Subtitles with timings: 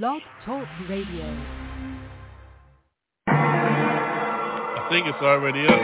[0.00, 1.26] Blog Talk Radio.
[3.26, 5.82] I think it's already up.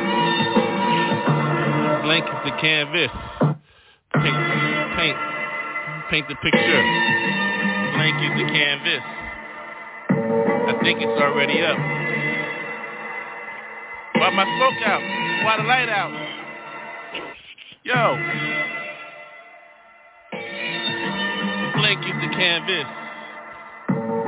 [2.04, 3.11] Blank is the canvas.
[4.15, 4.37] Paint,
[4.97, 5.19] paint,
[6.09, 6.83] paint the picture.
[7.93, 9.05] Blank is the canvas.
[10.09, 11.77] I think it's already up.
[14.15, 15.03] Why my smoke out?
[15.45, 16.12] Why the light out?
[17.84, 18.16] Yo.
[21.79, 23.08] Blank is the canvas.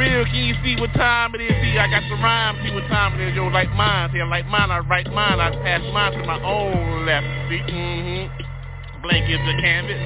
[0.00, 1.52] Real, can you see what time it is?
[1.60, 2.56] See, I got the rhyme.
[2.64, 3.36] See what time it is?
[3.36, 4.08] Yo, like mine.
[4.14, 4.70] See, I like mine.
[4.70, 5.38] I write mine.
[5.38, 7.26] I pass mine to my own left.
[7.52, 9.02] See, mm-hmm.
[9.02, 10.00] Blank is the canvas.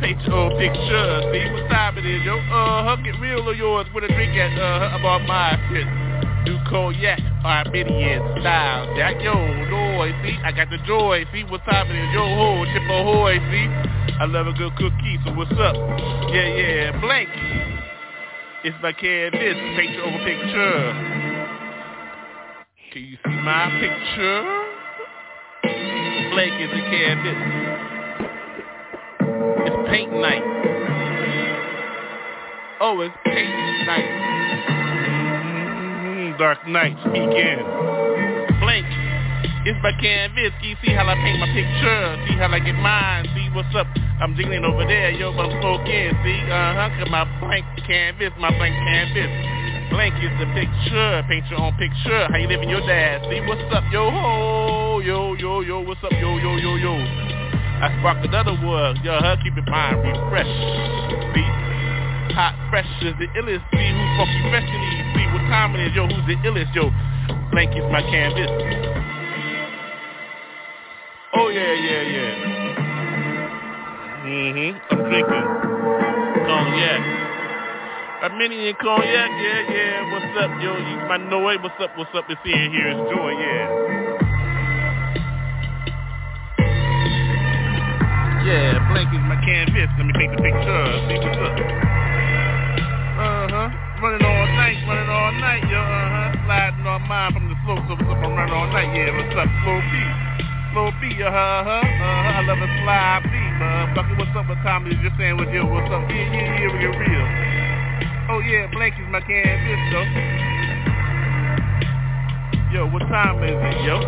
[0.00, 1.08] Paint your own picture.
[1.28, 2.24] See what time it is?
[2.24, 2.96] Yo, uh-huh.
[3.04, 5.84] Get real of yours with a drink at, uh, about my shit.
[6.46, 8.96] Do cognac, Armenian style.
[8.96, 9.34] Jack, yo,
[9.68, 13.36] joy, see, I got the joy, see, what time it is, yo, ho, chip ahoy,
[13.50, 13.66] see,
[14.18, 15.76] I love a good cookie, so what's up?
[16.32, 17.28] Yeah, yeah, blank,
[18.64, 20.92] it's my canvas, picture over picture.
[22.94, 24.40] Can you see my picture?
[26.32, 27.36] Blank is the canvas.
[29.66, 30.44] It's paint night.
[32.80, 34.10] Oh, it's paint night.
[36.00, 37.60] Mm-hmm, dark Knight speaking.
[38.60, 38.86] Blank
[39.66, 39.90] it's my
[40.62, 42.26] you see how I paint my picture?
[42.30, 43.26] See how I get mine?
[43.34, 43.88] See what's up?
[44.20, 46.12] I'm jiggling over there, yo, but I'm smoking.
[46.20, 49.32] See, uh-huh, cause my blank canvas, my blank canvas.
[49.88, 51.24] Blank is the picture.
[51.24, 52.28] Paint your own picture.
[52.28, 53.24] How you living your dad?
[53.32, 56.92] See what's up, yo ho, yo, yo, yo, what's up, yo, yo, yo, yo.
[57.80, 59.36] I spark another word, yo, huh?
[59.42, 60.60] Keep your mind refreshed.
[61.32, 61.48] See?
[62.36, 63.64] Hot fresh is the illest.
[63.72, 65.08] See who's funky fresh in these.
[65.16, 66.92] See what time it is, yo, who's the illest, yo.
[67.52, 68.52] Blank is my canvas.
[71.40, 72.55] Oh yeah, yeah, yeah.
[74.46, 74.78] Mm-hmm.
[74.94, 75.46] I'm drinking
[76.46, 77.02] cognac.
[78.22, 80.06] Armenian cognac, yeah, yeah.
[80.14, 80.70] What's up, yo?
[80.70, 81.42] You my know.
[81.42, 81.90] What's up?
[81.98, 82.30] What's up?
[82.30, 82.62] It's here.
[82.62, 83.66] It's joy, yeah.
[88.46, 89.90] Yeah, blank is my canvas.
[89.98, 90.82] Let me take the picture.
[91.10, 91.58] See what's up.
[93.18, 93.66] Uh-huh.
[93.98, 95.82] Running all night, running all night, yo.
[95.82, 96.46] Uh-huh.
[96.46, 98.22] Sliding on mine from the slope, so what's up?
[98.22, 99.10] I'm running all night, yeah.
[99.10, 99.50] What's up?
[99.66, 100.35] Slow beat
[100.76, 102.68] uh-huh, uh-huh, I love a
[104.20, 104.44] what's up,
[104.84, 105.00] is it?
[105.00, 107.24] Just saying with you, what's up, yeah, yeah, yeah, we get real.
[108.28, 110.04] Oh yeah, blank is my canvas, though.
[112.76, 114.04] Yo, what time is it, yo?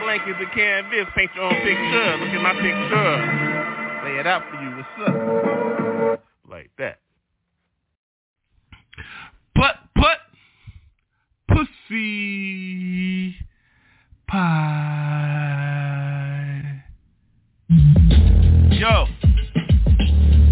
[0.00, 3.20] Blank is canvas, paint your own picture, look at my picture.
[4.08, 5.12] Lay it out for you, what's up?
[6.48, 6.96] Like that.
[9.54, 10.16] Put, put,
[11.46, 13.36] pussy
[14.30, 15.32] pie.
[18.70, 19.06] Yo,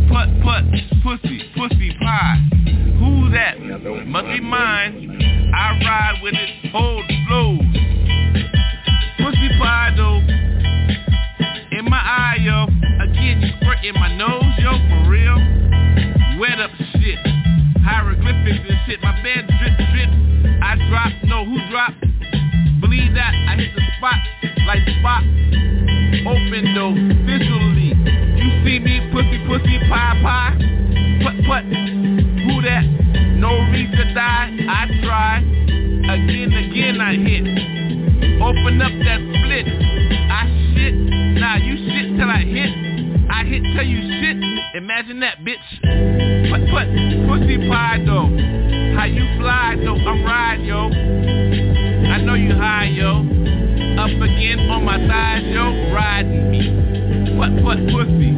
[0.09, 0.65] put, put,
[1.03, 2.39] pussy, pussy pie.
[2.99, 3.61] Who that?
[4.07, 5.53] Must be mine.
[5.55, 7.61] I ride with it, hold flows.
[9.19, 10.19] Pussy pie though,
[11.79, 12.65] in my eye, yo.
[13.01, 15.39] Again, you squirt in my nose, yo, for real.
[16.41, 17.19] Wet up shit,
[17.85, 19.01] hieroglyphics and shit.
[19.03, 20.11] My bed drip, drip.
[20.63, 22.08] I drop, no, who dropped?
[23.19, 24.15] That I hit the spot
[24.71, 25.27] like spot
[26.23, 26.95] open though
[27.27, 27.91] visually.
[28.39, 30.55] You see me pussy pussy pie pie
[31.27, 32.87] put put who that?
[33.43, 34.55] No reason to die.
[34.71, 37.43] I try again again I hit.
[38.39, 39.67] Open up that split.
[39.67, 40.47] I
[40.79, 40.95] shit.
[41.43, 42.71] Nah you shit till I hit.
[43.35, 44.39] I hit till you shit.
[44.79, 45.67] Imagine that bitch.
[46.55, 46.87] Put put
[47.27, 48.31] pussy pie though.
[48.95, 49.99] How you fly though?
[50.07, 51.88] I'm ride yo.
[52.11, 53.21] I know you high, yo.
[53.99, 55.93] Up again on my thighs, yo.
[55.93, 57.37] Riding me.
[57.37, 58.33] What, what, pussy?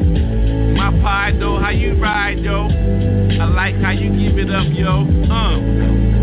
[0.75, 1.59] My pie, though.
[1.59, 2.67] How you ride, yo?
[2.67, 5.07] I like how you give it up, yo.
[5.31, 5.57] Uh.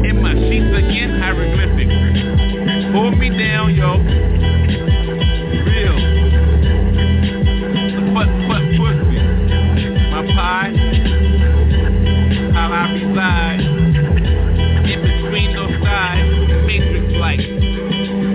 [0.04, 1.20] In my sheets again.
[1.20, 2.94] hieroglyphics.
[2.94, 3.98] Hold me down, yo.
[5.66, 5.98] Real.
[8.14, 9.20] Butt, butt, pussy.
[10.12, 10.74] My pie.
[12.54, 13.62] How I reside.
[14.86, 16.38] In between those thighs.
[16.68, 17.42] Matrix like.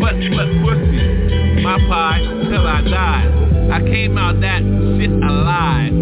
[0.00, 1.62] Butt, butt, pussy.
[1.62, 2.20] My pie.
[2.50, 3.26] Till I die.
[3.72, 4.62] I came out that
[4.98, 5.92] shit alive.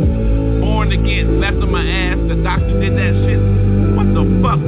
[0.60, 1.40] Born again.
[1.40, 2.18] Left on my ass.
[2.28, 3.40] The doctor did that shit.
[3.96, 4.60] What the fuck?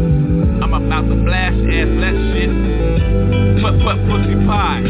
[0.63, 2.53] I'm about to blast ass that shit.
[3.63, 4.83] Put put pussy pie.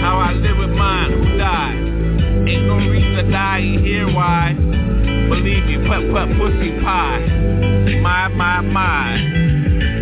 [0.00, 1.76] How I live with mine, who died?
[2.46, 4.54] Ain't no reason to die, you hear why?
[4.54, 7.24] Believe me, put put pussy pie.
[8.00, 9.16] My, my, my.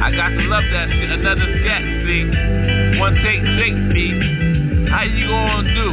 [0.03, 3.01] I got to love that shit, another scat, see?
[3.01, 4.55] One take, shake me.
[4.89, 5.89] How you gonna do?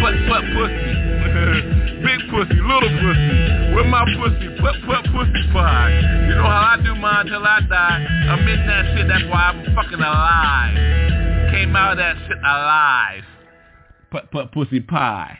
[0.00, 0.92] Put put pussy.
[2.06, 3.74] Big pussy, little pussy.
[3.74, 5.90] With my pussy, put put pussy pie.
[6.28, 8.06] You know how I do mine till I die.
[8.30, 10.76] I'm in that shit, that's why I'm fucking alive.
[11.52, 13.24] Came out of that shit alive.
[14.10, 15.38] Put put pussy pie.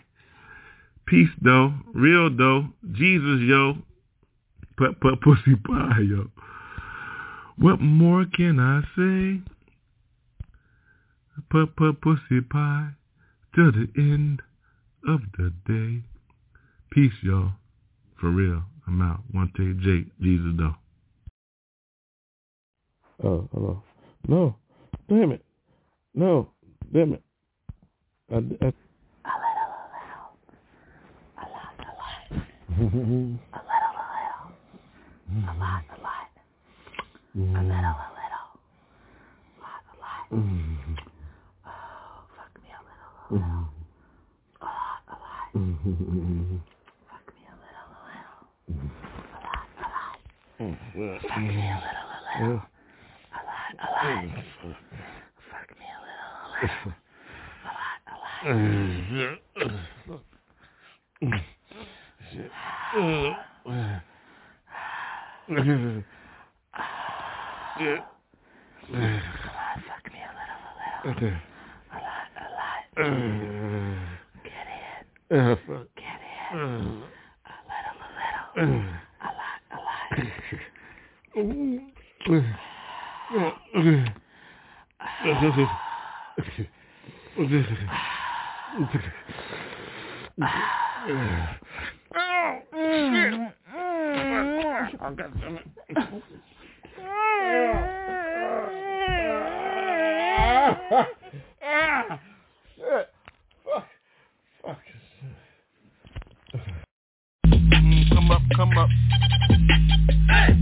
[1.07, 3.75] Peace though, real though, Jesus yo.
[4.77, 6.27] Put put pussy pie yo.
[7.59, 9.56] What more can I say?
[11.51, 12.91] Put put pussy pie
[13.55, 14.43] till the end
[15.07, 16.03] of the day.
[16.91, 17.53] Peace, y'all.
[18.21, 18.63] For real.
[18.87, 19.21] I'm out.
[19.33, 20.07] One take Jake.
[20.21, 20.75] Jesus though.
[23.23, 23.83] Oh, hello.
[24.29, 24.57] No.
[25.09, 25.45] Damn it.
[26.15, 26.51] No.
[26.93, 27.23] Damn it.
[28.31, 28.73] I, I, A little,
[31.37, 32.27] a lot, a lot.
[32.29, 33.39] a little.
[33.53, 34.47] A little.
[35.37, 36.29] A lot, a lot.
[37.35, 38.49] A little, a little.
[39.53, 40.77] A lot, a mm.
[40.77, 40.86] lot.
[43.27, 45.51] Fuck me a little, a lot, a lot.
[47.11, 48.47] Fuck me a little, a little.
[48.69, 50.15] A lot, a lot.
[51.23, 52.63] Fuck me a little, a little.
[53.33, 54.15] A lot, a lot.
[55.51, 56.93] Fuck me a little, a little.
[57.63, 58.43] A lot, a lot.
[69.87, 71.03] Fuck me a little, a little.
[71.03, 71.56] A lot, a lot.
[72.97, 73.99] Get in.
[75.97, 76.21] Get
[76.53, 76.57] in.
[76.57, 78.81] A little, a little.
[79.21, 80.17] A lot, a lot.
[102.79, 103.07] Mm,
[108.13, 108.91] come up, come up.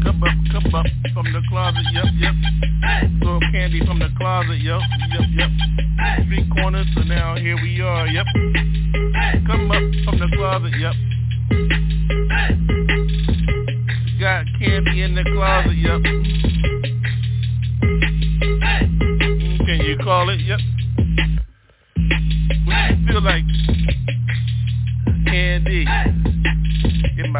[0.02, 2.34] Come up, come up from the closet, yep, yep.
[3.20, 4.78] Throw candy from the closet, yo,
[5.10, 5.50] yep, yep.
[6.26, 8.26] Three corners, so now here we are, yep.
[9.46, 10.94] Come up from the closet, yep.
[14.20, 16.00] Got candy in the closet, yep.
[19.40, 20.60] Mm, Can you call it, yep.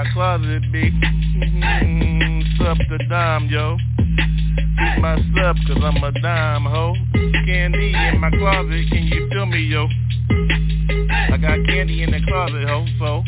[0.04, 0.92] My closet, big.
[0.92, 3.76] Mm, sub the dime, yo.
[4.06, 6.94] Keep my sub, cause I'm a dime, ho.
[7.46, 9.88] Candy in my closet, can you feel me, yo?
[11.32, 13.24] I got candy in the closet, ho, so.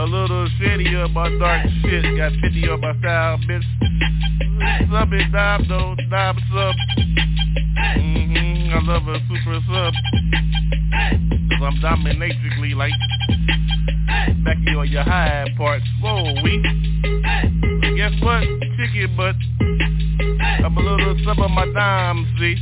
[0.00, 2.04] A little shitty of my dark shit.
[2.16, 3.64] Got 50 of my style, bitch.
[4.90, 5.94] Sub it, dime, though.
[6.08, 6.74] Dime sub.
[7.98, 9.94] Mm-hmm, I love a super sub.
[11.50, 12.92] Cause I'm dominatrically like
[14.48, 15.84] back of your, your high parts.
[16.00, 16.62] Whoa, we.
[16.64, 18.42] And guess what?
[18.76, 19.36] Chicken butt.
[20.64, 22.56] I'm a little sub of my dime, see.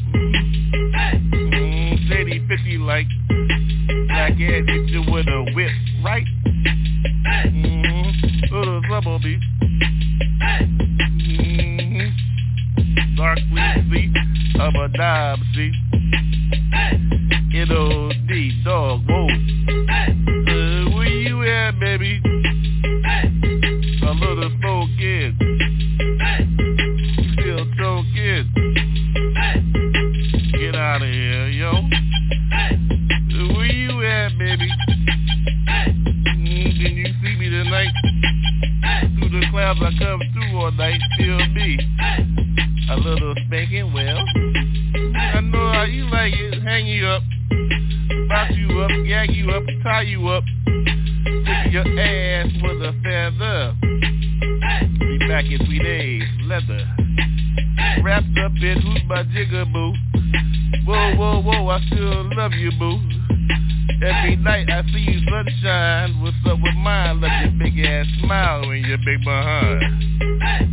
[1.33, 3.07] Mm, shady 50 like
[4.09, 5.71] black ass hit you with a whip,
[6.05, 6.27] right?
[7.55, 8.55] Mm-hmm.
[8.55, 9.39] Little sub of me.
[11.29, 12.09] Mm-hmm.
[13.17, 14.11] Dark see
[14.59, 15.71] of a dime, see.
[17.57, 18.06] N-O-D,
[46.77, 47.23] hang you up.
[48.29, 50.45] Box you up, gag you up, tie you up.
[50.61, 53.75] Stick your ass with a feather.
[53.81, 56.87] Be back in three days, leather.
[58.03, 59.95] wrapped up in who's my jigaboo.
[60.85, 63.01] Whoa, whoa, whoa, I still love you, boo.
[64.05, 66.21] Every night I see you sunshine.
[66.21, 67.23] What's up with mine?
[67.23, 69.83] Love your big ass smile and your big behind.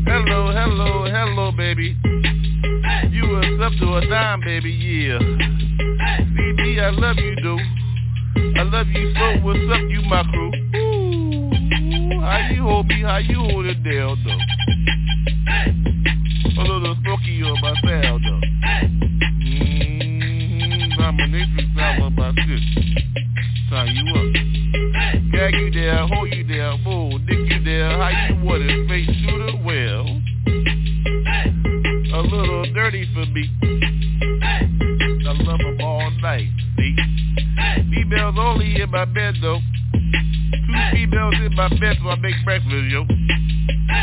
[0.05, 1.95] Hello, hello, hello, baby.
[3.09, 5.92] You was up to a dime, baby, yeah.
[6.03, 7.61] Me, I love you, dude.
[8.57, 9.39] I love you so.
[9.43, 10.51] What's up, you my crew?
[10.75, 11.51] Ooh,
[12.21, 13.01] how you hold me?
[13.01, 14.39] How you hold it down, though?
[16.55, 18.41] A little smoky on my sound, though.
[19.43, 22.63] Mmm, dominatrix sound on my shit.
[23.69, 24.27] Tie you up.
[25.31, 27.89] Gag you there, hold you there, move, nick you there.
[27.89, 28.87] How you want it?
[28.87, 30.05] Face shooter, well.
[32.13, 33.62] A little dirty for me.
[36.23, 36.95] Night, see?
[37.91, 39.59] Females only in my bed though.
[39.59, 43.03] Two females in my bed so I make breakfast, yo.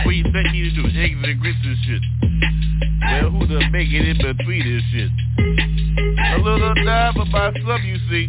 [0.04, 1.00] What you think you to do?
[1.00, 2.02] Eggs and grits and shit.
[3.00, 5.10] Well, who the make it in between this shit?
[6.34, 8.28] A little dime for my sub, you see.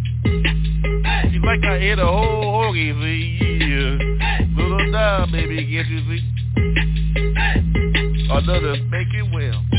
[1.30, 3.40] She like I hit a whole hoagie, see?
[3.60, 4.00] Yeah.
[4.56, 6.24] Little dime, baby, get you, see?
[8.32, 9.71] Another spanking well.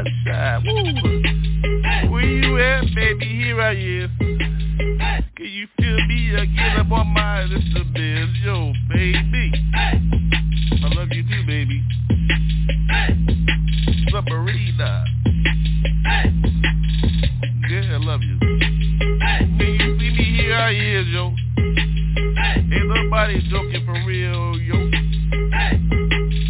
[0.00, 2.10] Sunshine, woo.
[2.10, 3.26] Where you at, baby?
[3.26, 4.10] Here I is.
[5.36, 6.76] Can you feel me again?
[6.78, 9.52] I'm on my little biz, yo, baby.
[9.74, 11.82] I love you too, baby.
[14.10, 15.04] Submarina.
[17.68, 18.38] Yeah, I love you.
[19.58, 21.34] When you see me here, I is, yo.
[21.58, 24.90] Ain't nobody joking for real, yo.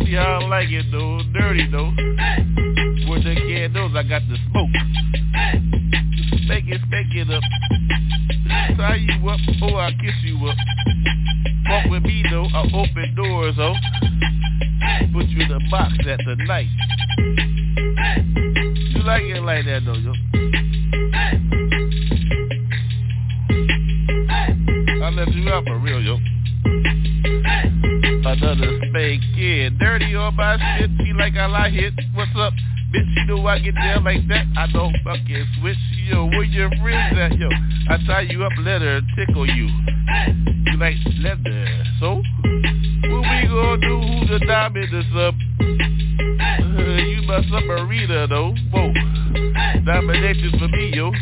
[0.04, 1.20] See how I like it, though.
[1.32, 1.92] Dirty, though.
[4.10, 4.70] Got the smoke.
[6.42, 7.44] Spank it, spank it up.
[8.76, 10.56] Tie you up, oh, I kiss you up.
[11.68, 12.46] Walk with me, though.
[12.46, 13.74] I open doors, oh.
[15.12, 16.66] Put you in the box at the night.
[18.96, 20.12] You like it like that, though, yo.
[25.04, 26.18] I left you out for real, yo.
[28.26, 29.68] Another spank, yeah.
[29.78, 31.94] Dirty on my shit, feel like I like it.
[32.14, 32.54] What's up?
[33.30, 34.44] Know I get down like that.
[34.56, 35.76] I don't fucking switch.
[36.08, 37.48] Yo, where your friends at, yo?
[37.88, 39.68] I tie you up, let her tickle you.
[40.66, 42.16] You like leather, so?
[42.16, 44.00] What we gonna do?
[44.00, 45.34] Who's the diamond or sub?
[45.60, 48.52] Uh, you my submarina, though.
[48.72, 48.92] Whoa.
[49.84, 51.12] Domination for me, yo.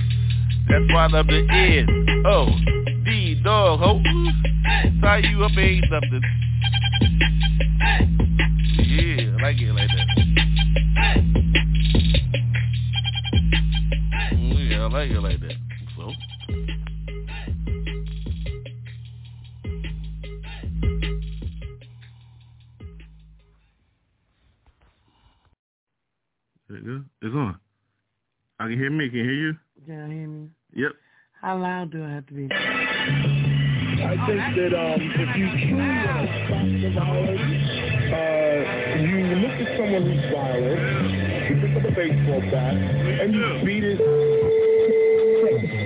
[0.71, 2.23] That's why I'm the.
[2.25, 2.49] Oh,
[3.05, 4.03] D, dog, ho.
[5.03, 6.23] Tie you up ain't nothing.
[8.79, 10.18] Yeah, I like it like that.
[15.07, 15.53] Yeah, I like that.
[15.97, 16.11] So.
[26.69, 27.05] There you go.
[27.23, 27.61] It's on.
[28.59, 29.09] I can hear me.
[29.09, 29.55] Can you hear you?
[29.87, 30.49] Can you hear me?
[30.75, 30.93] Yep.
[31.43, 32.49] How loud do I have to be?
[32.51, 32.57] I
[34.27, 37.41] think that um, if you truly want to stop the violence,
[38.15, 40.81] uh, you look at someone who's violent,
[41.51, 44.68] you pick up a baseball bat, and you beat it.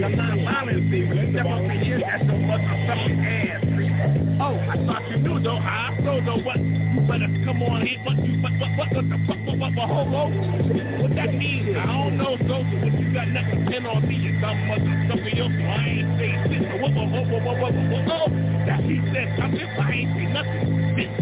[0.00, 1.04] I'm non-violent, see?
[1.04, 3.90] When you step up in here, that's your motherfucking ass, see?
[4.40, 5.58] Oh, I thought you knew, though.
[5.58, 6.58] I so though what?
[6.58, 7.98] You better come on here.
[8.02, 10.30] What you, what, what, what, what the fuck, what, what, what, hold on.
[11.00, 11.76] What that mean?
[11.76, 15.46] I don't know, so, but you got nothing pin on me, you dumb motherfucker, yo.
[15.46, 16.62] So I ain't saying shit.
[16.66, 18.66] So whoa, whoa, whoa, whoa, whoa, whoa, whoa, whoa.
[18.66, 20.64] That he said something, but I ain't say nothing.
[20.98, 21.14] Bitch,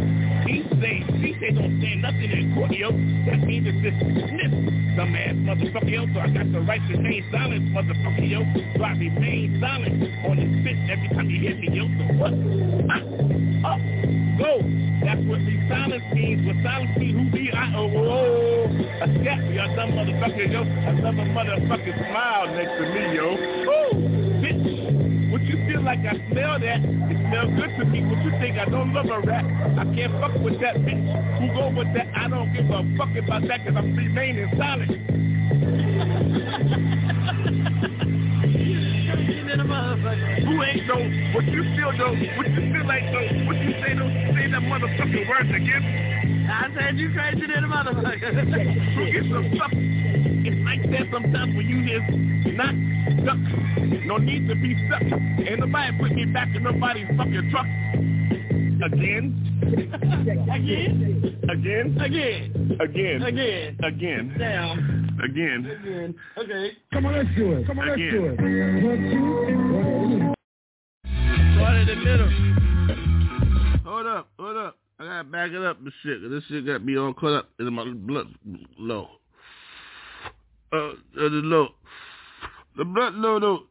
[0.49, 2.91] he say, he say don't say nothing in court, yo.
[3.29, 4.61] That means it's just dismissed,
[4.97, 6.09] dumbass motherfucker, yo.
[6.15, 7.40] So I got the right to remain silent,
[7.71, 8.43] motherfucker, yo.
[8.77, 11.87] So I remain silent on this bitch every time you hit me, yo.
[11.87, 12.35] So what?
[12.91, 13.81] Ah, up,
[14.39, 14.63] go.
[15.01, 16.47] That's what the silence means.
[16.47, 17.73] What silence means, who be I?
[17.75, 18.69] Oh, whoa,
[19.01, 20.63] a scat, y'all dumb motherfucker, yo.
[20.63, 23.33] Another motherfucking smile next to me, yo.
[23.65, 23.97] Woo,
[24.43, 25.31] bitch.
[25.31, 26.81] What you feel like I smell that?
[26.83, 28.03] It smells good to me.
[28.05, 28.59] What you think?
[28.59, 29.45] I don't love a rat.
[29.79, 31.39] I can't fuck with that bitch.
[31.39, 32.09] Who go with that?
[32.15, 34.91] I don't give a fuck about that because I'm remaining silent.
[40.19, 41.01] Who ain't know
[41.35, 42.15] What you feel though?
[42.37, 43.47] What you feel like though?
[43.47, 44.11] What you say though?
[44.35, 46.49] Say that motherfucking words again.
[46.51, 48.35] I said you crazy than a motherfucker.
[48.95, 49.71] Who gets the fuck?
[49.73, 52.11] It's like that sometimes when you just
[52.57, 52.75] not
[53.23, 53.39] stuck.
[54.07, 55.03] No need to be stuck.
[55.03, 57.67] Ain't nobody put me back in nobody's fucking truck.
[58.83, 59.47] Again.
[60.51, 61.01] Again?
[61.49, 61.99] Again.
[62.01, 62.81] Again.
[62.81, 63.23] Again.
[63.23, 63.77] Again.
[63.85, 64.35] Again.
[64.39, 65.00] Damn.
[65.23, 65.67] Again.
[65.67, 66.15] Again.
[66.39, 66.71] Okay.
[66.93, 67.67] Come on, let's do it.
[67.67, 68.41] Come on, let's do it.
[68.41, 70.35] One, two,
[71.57, 72.31] Start in the middle.
[73.85, 74.77] Hold up, hold up.
[74.99, 76.21] I gotta back it up and shit.
[76.23, 78.29] 'cause This shit got me all caught up in my blood
[78.79, 79.09] low.
[80.73, 81.69] Uh, uh the low.
[82.77, 83.67] The blood low though.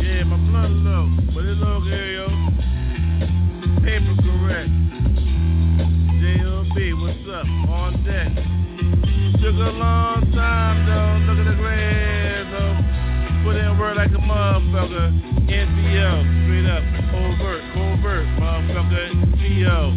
[0.00, 1.08] Yeah, my blood low.
[1.34, 2.28] But it's okay, yo.
[3.82, 4.70] Paper correct.
[6.74, 6.92] J.O.B.
[6.94, 7.46] What's up?
[7.70, 8.32] On deck.
[9.40, 11.32] Took a long time though.
[11.32, 12.76] Look at the grades though.
[13.44, 15.12] Put in work like a motherfucker.
[15.48, 16.10] NCO,
[16.44, 16.82] straight up,
[17.14, 19.08] overt, covert, motherfucker.
[19.38, 19.94] CO,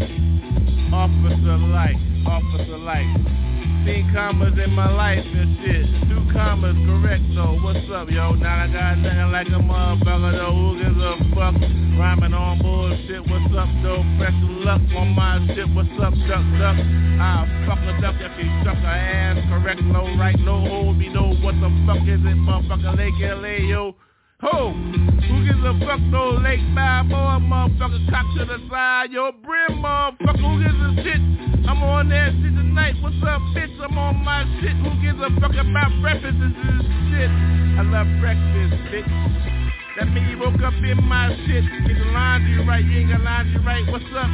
[0.96, 3.51] officer like, officer like.
[3.86, 5.90] Seen commas in my life and shit.
[6.08, 7.58] Two commas, correct though.
[7.66, 8.38] What's up, yo?
[8.38, 10.54] Now I got nothing like a motherfucker though.
[10.54, 11.58] Who gives a fuck?
[11.98, 13.26] Rhyming on bullshit.
[13.26, 14.06] What's up though?
[14.22, 15.66] Press the luck on my shit.
[15.74, 16.78] What's up, duck, duck?
[16.78, 19.42] I'll fuck a duck if he suck her ass.
[19.50, 22.94] Correct, low, right, low, hold me, know what the fuck is it, motherfucker?
[22.98, 23.96] Lake LA, yo.
[24.42, 24.74] Ho!
[24.74, 28.10] Who gives a fuck no Lake Balboa, motherfucker?
[28.10, 29.32] Cock to the side, yo.
[29.46, 30.42] Brim, motherfucker.
[30.42, 31.22] Who gives a shit?
[31.70, 32.98] I'm on that shit tonight.
[33.06, 33.70] What's up, bitch?
[33.78, 34.74] I'm on my shit.
[34.82, 36.42] Who gives a fuck about breakfast?
[36.42, 36.82] This is
[37.14, 37.30] shit.
[37.30, 39.06] I love breakfast, bitch.
[40.02, 41.62] That mean you woke up in my shit.
[41.86, 43.86] Get the laundry right, you ain't got laundry right.
[43.94, 44.26] What's up?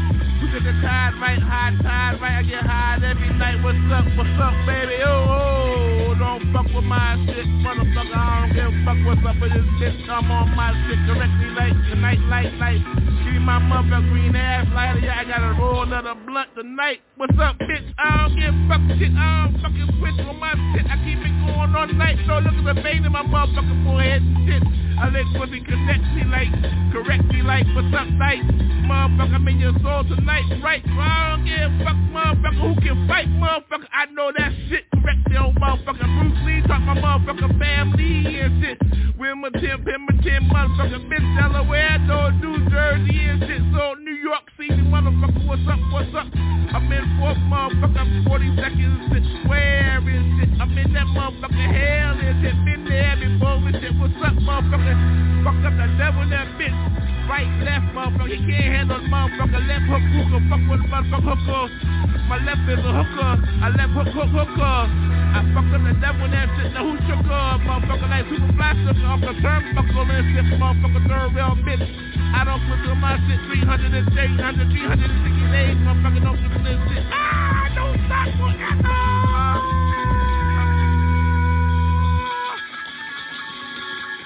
[0.57, 2.39] Get the tide right, high tide right?
[2.39, 3.61] I get high every night.
[3.61, 4.09] What's up?
[4.17, 4.97] What's up, baby?
[5.05, 8.17] Oh, oh, don't fuck with my shit, motherfucker.
[8.17, 10.09] I don't give a fuck what's up with this shit.
[10.09, 13.16] I'm on my shit correctly, like tonight, light, light.
[13.39, 14.99] My motherfucker green ass lighter.
[14.99, 16.99] Yeah, I got a roll of the blunt tonight.
[17.15, 17.93] What's up, bitch?
[17.97, 19.11] I don't give a fuck shit.
[19.13, 20.85] I don't fucking switch on my shit.
[20.89, 22.17] I keep it going all night.
[22.27, 24.63] So look at the vein in my motherfucking forehead and shit.
[24.97, 26.49] I let pussy connect me like,
[26.91, 28.41] correct me like, what's up, night?
[28.89, 30.81] Motherfucker, I'm in your soul tonight, right?
[30.81, 33.85] I don't give a fuck, motherfucker, who can fight, motherfucker?
[33.93, 38.77] I know that shit correctly on motherfucker Bruce Lee, talk my motherfucker family and shit.
[39.19, 43.61] Wilmington, Pemberton, motherfucker, bitch, Delaware, no New Jersey and shit.
[43.73, 46.27] So New York City, motherfucker, what's up, what's up?
[46.33, 50.49] I'm in fourth, motherfucker, I'm 40 seconds, shit, square and shit.
[50.61, 53.93] I'm in that motherfucker hell and shit, been there before and shit.
[53.99, 54.95] What's up, motherfucker?
[55.43, 57.16] Fuck up the devil, that bitch.
[57.27, 58.31] Right, left, motherfucker.
[58.31, 59.59] He can't handle the motherfucker.
[59.67, 60.39] Left hook, hooker.
[60.47, 61.63] Fuck with the motherfucker hooker.
[62.31, 63.31] My left is a hooker.
[63.59, 64.77] I left hook, hook, hooker.
[65.35, 66.71] I fuck up the devil, that shit.
[66.71, 67.47] Now who shook her?
[67.67, 70.47] Motherfucker like fly sucker off the turnbuckle and shit.
[70.55, 71.83] Motherfucker, third rail bitch.
[72.31, 75.75] I don't put to my shit 300 and 300, 360 days.
[75.83, 77.03] Motherfucker, don't do this shit.
[77.11, 79.86] Ah, don't stop forever.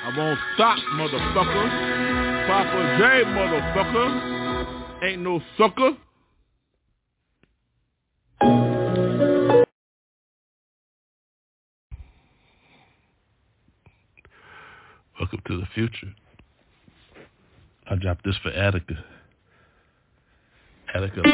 [0.04, 1.68] I won't stop, motherfucker.
[2.48, 4.10] Papa J, motherfucker.
[5.04, 5.92] Ain't no sucker.
[15.20, 16.16] Welcome to the future.
[17.88, 19.06] I dropped this for Attica.
[20.96, 21.22] Attica.
[21.24, 21.32] Yo,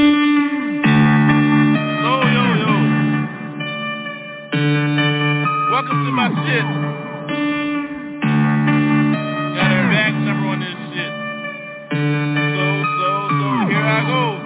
[2.34, 2.73] yo, yo.
[5.71, 7.07] Welcome to my shit.
[9.97, 11.10] Back number on this shit.
[11.89, 12.65] So,
[13.01, 14.38] so, so, here I go.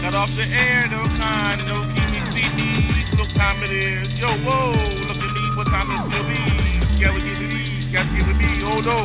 [0.00, 4.08] Got off the air, no kind, no keep me, see me, look time it is.
[4.16, 6.40] Yo, whoa, look at me, what time it still be?
[6.96, 9.04] Gotta get it easy, gotta get it me, oh no.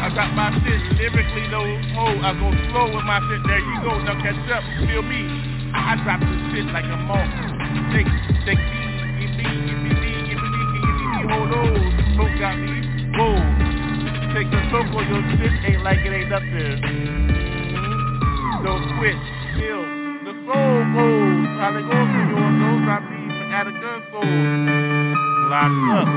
[0.00, 1.68] I got my shit lyrically though,
[2.00, 5.20] oh, I go slow with my shit, there you go, now catch up, feel me.
[5.76, 7.28] I drop this shit like a moth.
[7.92, 8.08] Take,
[8.48, 8.80] take me,
[9.20, 11.76] give me, give me, give me, give me, give me, hold on.
[12.16, 12.80] Smoke got me,
[13.20, 13.55] whoa.
[14.44, 16.76] Your shit ain't like it ain't up there.
[18.60, 19.16] Don't quit.
[19.56, 19.80] Still,
[20.28, 21.48] the soul goes.
[21.56, 23.22] How they go for your those I be
[23.54, 24.28] at a gun soul.
[25.48, 26.08] Locked up.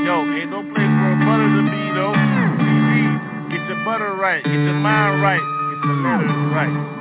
[0.00, 2.16] Yo, ain't no place for a butter to be though.
[2.16, 2.88] CD,
[3.52, 7.00] get your butter right, get your mind right, get your letters right.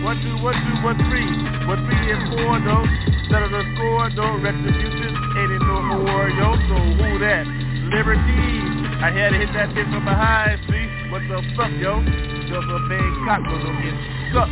[0.00, 1.28] One, two, one, two, one, three.
[1.68, 2.88] One, three, and four, though.
[3.28, 4.40] Settle the score, though.
[4.40, 6.56] Retribution ain't it no more, yo.
[6.56, 7.44] So who that?
[7.92, 8.69] Liberty.
[9.00, 10.84] I had to hit that bitch from behind, see?
[11.08, 12.04] What the fuck, yo?
[12.52, 13.96] Just a big cock was gonna get
[14.28, 14.50] stuck.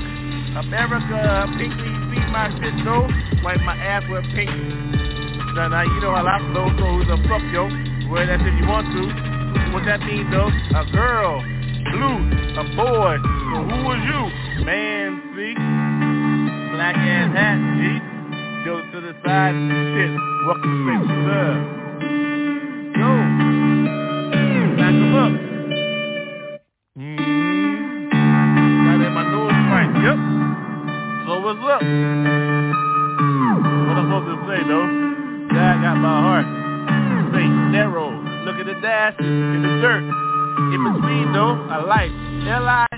[0.64, 3.04] America, pinky, see my shit, though.
[3.44, 4.48] Wipe my ass with pink.
[5.52, 7.68] Now, now you know how I flow, so who the fuck, yo?
[8.08, 9.04] Wear that shit you want to.
[9.76, 10.48] What that mean, though?
[10.48, 11.44] A girl,
[11.92, 12.18] blue,
[12.56, 13.20] a boy.
[13.52, 14.64] So who was you?
[14.64, 15.52] Man, see?
[16.72, 18.00] Black ass hat, see?
[18.64, 20.12] Go to the side, shit.
[20.48, 21.78] Welcome straight to love.
[22.96, 23.27] Yo,
[25.18, 25.35] back him up.
[26.98, 28.09] Mm-hmm.
[28.87, 30.18] Right in my nose right, yep.
[31.26, 31.83] So what's up?
[33.87, 34.88] What I'm supposed to say, though?
[35.50, 36.46] God got my heart.
[37.31, 38.11] Straight, narrow.
[38.44, 40.04] Look at the dashes in the dirt.
[40.74, 42.12] In between, though, a life.
[42.46, 42.88] L-I-F-E-E-F-I-L.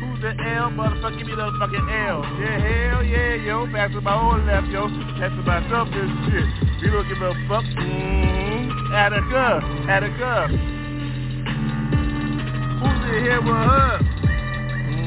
[0.00, 0.70] Who's the L?
[0.70, 2.24] Motherfucker, give me those fucking L.
[2.40, 3.66] Yeah, hell yeah, yo.
[3.66, 4.88] Back to my old left, yo.
[5.18, 6.48] That's to myself this shit.
[6.82, 7.64] You don't give a fuck.
[7.64, 8.59] Mm-hmm.
[9.00, 10.52] Attica, Attica.
[12.84, 13.96] Who's in here with her?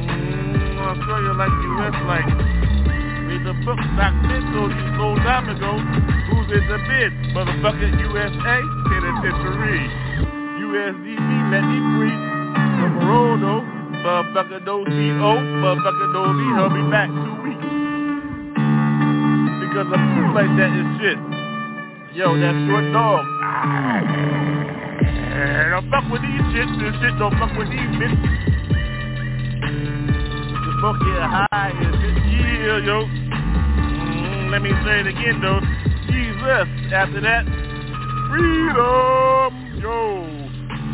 [0.09, 2.25] Mm, I'll show you like you rest like.
[3.29, 4.17] Read the book Doc
[4.49, 5.77] told you so time ago.
[5.77, 7.13] Who's in the bid?
[7.37, 9.85] Motherfucker USA, penitentiary.
[10.57, 12.17] USDB, let me free.
[12.97, 13.61] Parole though.
[14.01, 15.37] Motherfucker don't see O.
[15.37, 16.69] Motherfucker don't need her.
[16.73, 17.61] Be back two weeks.
[19.61, 21.21] Because I'm cool like that is shit.
[22.17, 23.32] Yo, that short dog.
[25.73, 26.67] Don't fuck with these shit.
[26.79, 28.19] This shit don't fuck with these bitches.
[30.51, 32.15] The fuck get high and shit.
[32.27, 33.07] Yeah, yo.
[33.07, 35.61] Mm, let me say it again though.
[36.11, 36.67] Jesus.
[36.91, 37.45] After that,
[38.27, 39.79] freedom.
[39.79, 40.27] Yo.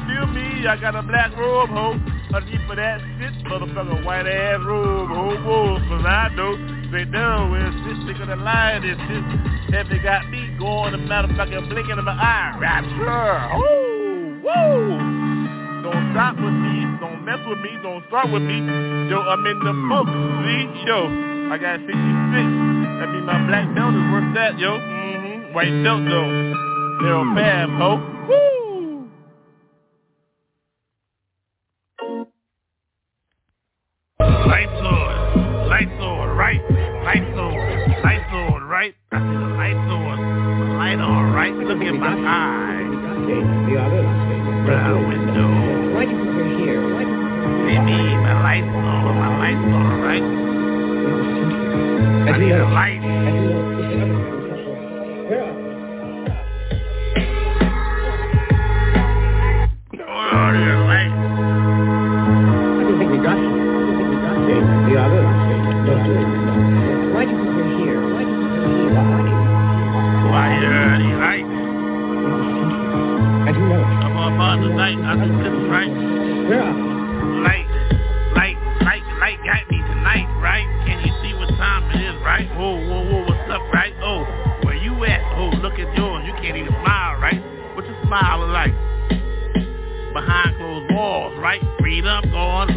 [0.05, 0.67] Feel me?
[0.67, 1.97] I got a black robe, ho.
[2.33, 5.79] Underneath for that shit, motherfucker, white ass robe, ho, whoa.
[5.89, 6.55] Cause I know
[6.91, 9.58] they know when shit thicker than lion and shit.
[9.71, 12.57] If they got me going, the motherfucker blinking in my eye.
[12.57, 13.53] Rapture.
[13.53, 14.97] Oh, whoa.
[15.83, 16.89] Don't stop with me.
[16.99, 17.77] Don't mess with me.
[17.83, 18.57] Don't start with me.
[19.09, 20.07] Yo, I'm in the book.
[20.09, 20.89] See?
[20.89, 21.93] Yo, I got 66.
[21.93, 24.73] That mean my black belt is worth that, yo.
[24.73, 25.53] Mm-hmm.
[25.53, 26.29] White belt, though.
[27.01, 28.01] Narrow path, ho.
[28.27, 29.07] Woo!
[34.19, 35.69] Lights on.
[35.69, 36.61] Lights on, right?
[37.05, 37.68] Lights on.
[38.79, 38.95] Right?
[39.11, 40.77] I see the lights on.
[40.77, 41.51] Light on, right?
[41.53, 42.87] Look at my eye.
[44.65, 45.51] Brown window.
[45.95, 46.79] Why did you put here?
[46.93, 47.11] Why did
[47.67, 49.19] See me, my lights on.
[49.19, 50.23] My lights on, right?
[52.31, 53.78] I need a light.
[70.59, 71.47] Why are any lights?
[73.47, 74.99] I'm on about the night.
[74.99, 75.87] I do this, right?
[75.87, 76.75] Yeah.
[77.47, 77.63] Light,
[78.35, 80.67] light, light, light got me tonight, right?
[80.83, 82.43] Can you see what time it is, right?
[82.59, 83.95] Whoa, whoa, whoa, what's up, right?
[84.03, 84.27] Oh,
[84.67, 85.23] where you at?
[85.39, 86.27] Oh, look at yours.
[86.27, 87.39] You can't even smile, right?
[87.75, 88.75] What's your smile like?
[90.11, 91.63] Behind closed walls, right?
[91.79, 92.75] Freedom, gone,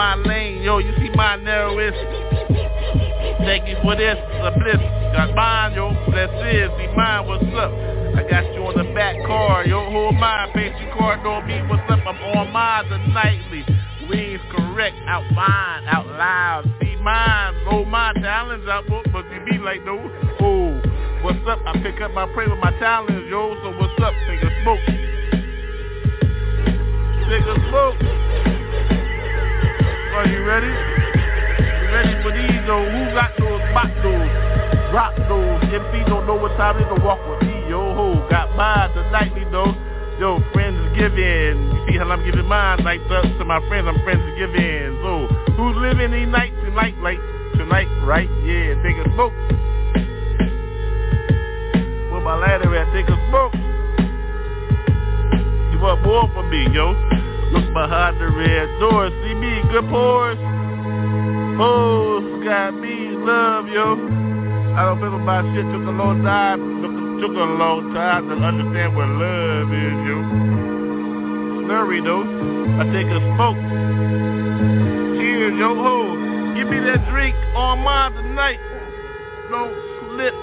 [0.00, 0.62] my lane.
[0.62, 1.92] Yo, you see my narrowest.
[3.44, 4.16] Thank you for this.
[4.16, 4.80] A bliss.
[5.12, 5.92] Got mine, yo.
[6.08, 6.72] That's it.
[6.80, 7.28] See mine.
[7.28, 7.68] What's up?
[8.16, 9.66] I got you on the back car.
[9.66, 10.48] Yo, who am I?
[10.54, 12.00] Basic car don't be what's up.
[12.08, 13.60] I'm on mine the nightly.
[14.08, 14.96] Wings correct.
[15.04, 15.84] Out mine.
[15.84, 16.64] Out loud.
[16.80, 17.52] See mine.
[17.68, 18.84] Roll my talents out.
[18.88, 20.00] But you be like, no.
[20.40, 20.80] Oh.
[21.20, 21.60] What's up?
[21.66, 23.52] I pick up my prey with my talents, yo.
[23.60, 24.14] So what's up?
[24.24, 24.80] Take a smoke.
[27.28, 28.29] Take a smoke.
[30.20, 30.68] Are you ready?
[32.68, 34.30] know who got those bot those,
[34.92, 35.64] rock those.
[35.64, 38.28] MC don't know what time it is to walk with me, yo ho.
[38.28, 39.72] Got mine tonight, me though.
[40.20, 41.56] Yo, friends is giving.
[41.72, 43.88] You see how I'm giving mine like that to my friends.
[43.88, 45.00] I'm friends is giving.
[45.00, 47.18] So who's living these nights tonight like
[47.56, 48.28] tonight, right?
[48.44, 49.32] Yeah, take a smoke.
[52.12, 52.92] Where my ladder at?
[52.92, 53.56] Take a smoke.
[55.72, 57.09] You want more from me, yo?
[57.52, 59.10] Look behind the red door.
[59.10, 60.38] See me, good pores.
[61.58, 63.98] Oh, got me love, yo.
[64.78, 66.62] I don't feel my shit took a long time.
[66.80, 66.94] Took,
[67.26, 70.16] took a long time to understand what love is, yo.
[71.66, 72.22] Slurry though.
[72.78, 73.58] I take a smoke.
[75.18, 76.16] Cheers, yo ho.
[76.54, 78.60] Give me that drink on mine tonight.
[79.50, 79.74] Don't
[80.06, 80.34] slip.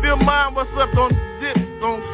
[0.00, 0.88] Feel mine, what's up?
[0.94, 2.13] Don't dip, don't.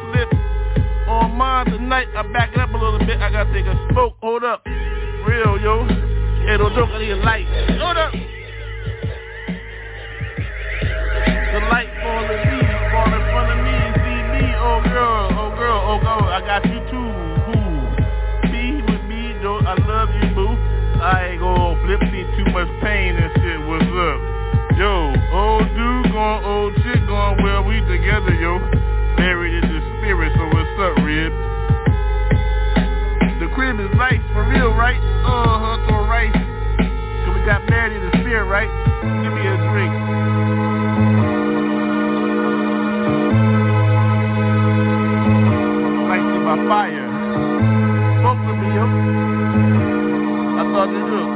[1.11, 3.19] On mine tonight, I back it up a little bit.
[3.19, 4.15] I gotta take a smoke.
[4.21, 4.63] Hold up.
[5.27, 5.83] Real, yo.
[6.47, 7.45] Hey, don't joke, I need a light.
[7.75, 8.13] Hold up.
[11.51, 12.63] The light falling me,
[12.95, 16.63] fall in front of me, see me, oh girl, oh girl, oh girl, I got
[16.63, 17.11] you too,
[17.43, 17.59] who?
[18.47, 20.47] Be with me, though, I love you, boo.
[20.47, 24.17] I ain't gonna flip, see too much pain and shit, what's up?
[24.79, 28.55] Yo, old dude going, old chick going, well, we together, yo.
[29.19, 31.31] Married in the spirit, so what's up, Rib?
[33.37, 34.97] The crib is nice, for real, right?
[34.97, 36.33] Uh-huh, so right.
[36.33, 38.69] Cause we got married in the spirit, right?
[39.21, 39.93] Give me a drink.
[46.09, 47.09] Light to my fire.
[48.21, 48.85] Smoke me, yo.
[50.57, 51.27] I thought you knew.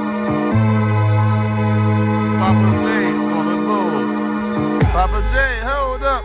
[2.41, 2.88] Papa J,
[3.29, 4.08] on the board.
[4.89, 6.23] Papa J, hold up.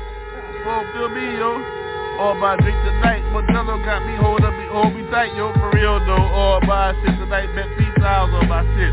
[0.94, 1.79] Feel me, yo.
[2.18, 3.22] All my drink tonight.
[3.30, 5.52] Modelo got me hold up, me hold me tight, yo.
[5.54, 6.26] For real though.
[6.34, 7.54] All my shit tonight.
[7.54, 8.92] Bet three styles on my shit.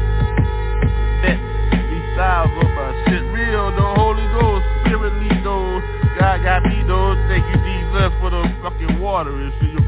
[1.24, 1.40] Bet
[1.72, 3.24] three styles on my shit.
[3.34, 3.96] Real though.
[3.98, 5.82] Holy Ghost, Spirit lead though.
[6.20, 7.16] God got me though.
[7.28, 9.84] Thank you Jesus for the fucking water and shit.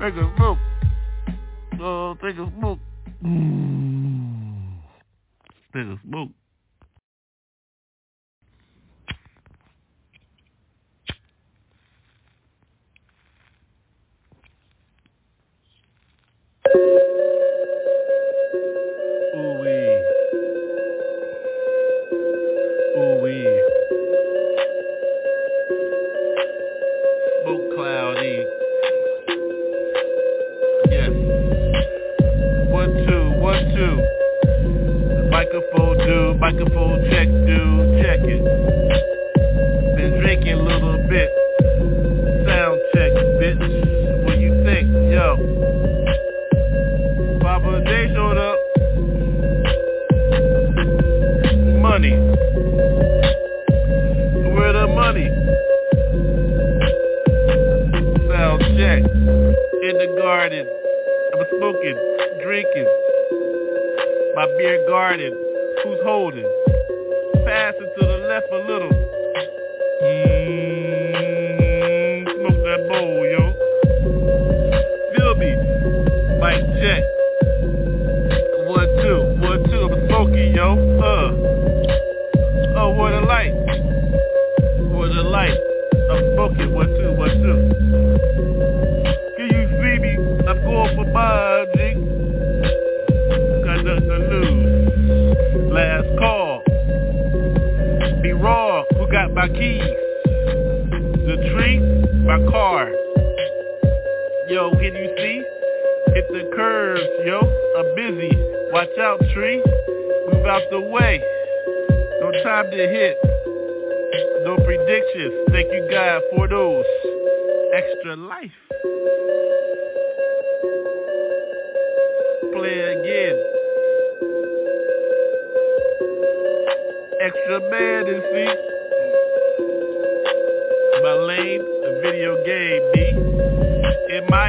[0.00, 0.58] Take a smoke.
[1.80, 2.78] Oh, take a smoke.
[3.24, 4.78] Mm.
[5.72, 6.30] Take a smoke.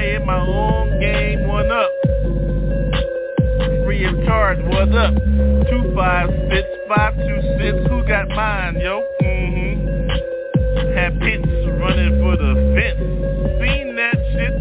[0.03, 1.47] In my own game?
[1.47, 1.89] One up.
[3.85, 5.13] Free of charge, one up.
[5.69, 7.87] Two five spits, five two six.
[7.87, 9.01] Who got mine, yo?
[9.21, 10.93] Mm-hmm.
[10.97, 11.47] Have pits
[11.79, 12.99] running for the fence.
[13.63, 14.53] Seen that shit.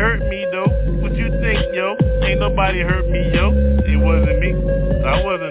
[0.00, 0.72] Hurt me though.
[1.02, 1.96] What you think, yo?
[2.24, 3.52] Ain't nobody hurt me, yo.
[3.84, 4.54] It wasn't me.
[5.04, 5.41] I wasn't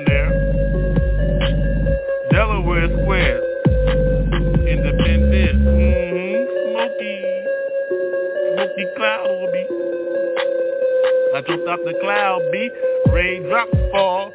[11.41, 12.69] I jumped off the cloud, B.
[13.11, 14.31] Raindrops fall.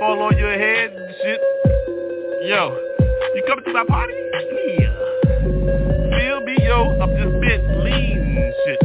[0.00, 1.40] fall on your head and shit.
[2.50, 2.74] Yo,
[3.36, 4.12] you coming to my party?
[4.74, 4.90] Yeah.
[6.18, 8.82] Feel me, yo, up this bit, lean shit.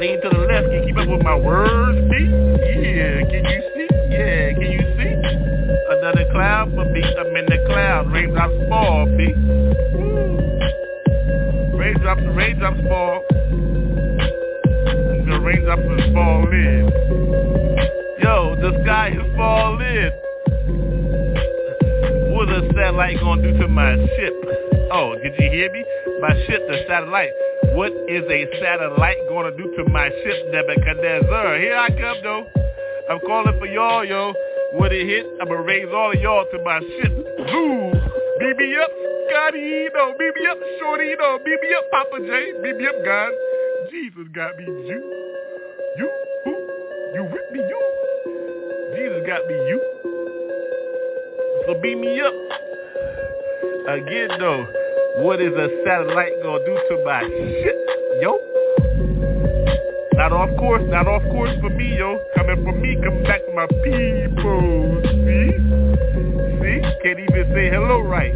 [0.00, 2.26] Lean to the left, can you keep up with my words, B?
[2.26, 3.86] Yeah, can you see?
[4.10, 5.14] Yeah, can you see?
[5.94, 9.30] Another cloud for me, I'm in the cloud, raindrops fall, B.
[11.78, 13.27] Raindrops, raindrops fall.
[15.48, 16.92] Raindrops is falling.
[18.20, 20.12] Yo, the sky is falling.
[22.36, 24.34] What a satellite gonna do to my ship?
[24.92, 25.82] Oh, did you hear me?
[26.20, 27.32] My ship, the satellite.
[27.72, 31.56] What is a satellite gonna do to my ship, Nebuchadnezzar?
[31.56, 32.44] Here I come, though.
[33.08, 34.34] I'm calling for y'all, yo.
[34.74, 37.12] When it hit, I'ma raise all of y'all to my ship.
[37.48, 37.92] Zoo!
[38.38, 38.92] Beat me up,
[39.32, 40.12] Scotty, no.
[40.12, 41.38] Beat me up, Shorty, no.
[41.42, 42.52] Beat me up, Papa J.
[42.62, 43.32] Beat me up, God.
[43.90, 45.27] Jesus got me, you.
[45.96, 46.10] You,
[46.44, 46.50] who?
[47.14, 47.80] You with me, you.
[48.96, 49.80] Jesus got me, you.
[51.66, 52.34] So beat me up.
[53.88, 54.66] Again, though,
[55.22, 57.76] what is a satellite gonna do to my shit,
[58.20, 58.38] yo?
[60.14, 62.18] Not off course, not off course for me, yo.
[62.36, 65.00] Coming for me, coming back my people.
[65.02, 65.52] See?
[66.60, 66.80] See?
[67.02, 68.34] Can't even say hello right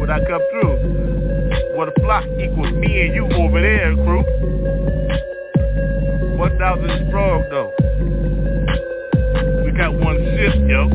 [0.00, 1.76] when I come through.
[1.76, 4.97] What a flock equals me and you over there, crew.
[6.68, 7.72] 1,000 strong, though.
[9.64, 10.90] We got one ship, yo.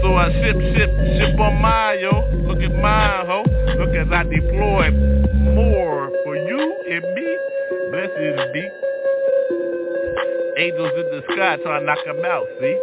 [0.00, 2.24] So I ship, ship, ship on mine, yo.
[2.48, 3.44] Look at mine, ho.
[3.76, 4.90] Look as I deploy
[5.52, 7.28] more for you and me.
[7.90, 8.70] Blessed be.
[10.56, 12.80] Angels in the sky trying to knock them out, see?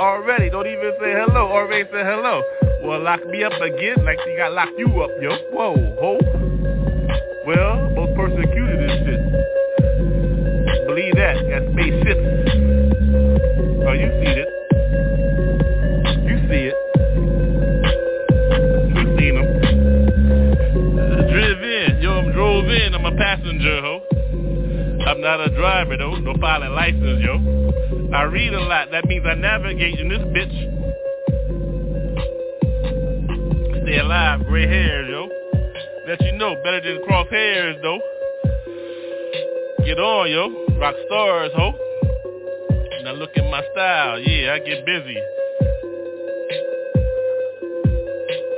[0.00, 1.46] Already, don't even say hello.
[1.46, 2.42] Already say hello.
[2.82, 5.36] Well, lock me up again like they got locked you up, yo.
[5.52, 6.18] Whoa, ho.
[7.46, 9.51] Well, most persecuted and shit.
[11.22, 11.38] That.
[11.38, 12.26] Got spaceships.
[13.86, 14.50] Oh, you see it.
[16.26, 16.76] You see it.
[18.90, 19.46] We seen them.
[21.30, 22.02] Drive in.
[22.02, 22.94] Yo, I'm drove in.
[22.96, 24.00] I'm a passenger, ho.
[25.06, 26.16] I'm not a driver, though.
[26.16, 27.38] No pilot license, yo.
[28.12, 28.90] I read a lot.
[28.90, 30.56] That means I navigate in this bitch.
[33.84, 34.44] Stay alive.
[34.46, 35.28] Gray hairs, yo.
[36.08, 36.56] Let you know.
[36.64, 38.00] Better than cross hairs, though.
[39.86, 40.61] Get on, yo.
[40.82, 41.70] Rock stars, ho.
[43.04, 44.18] Now look at my style.
[44.18, 45.16] Yeah, I get busy.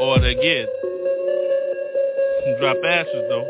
[0.01, 0.67] Or they get.
[2.59, 3.47] Drop ashes, though.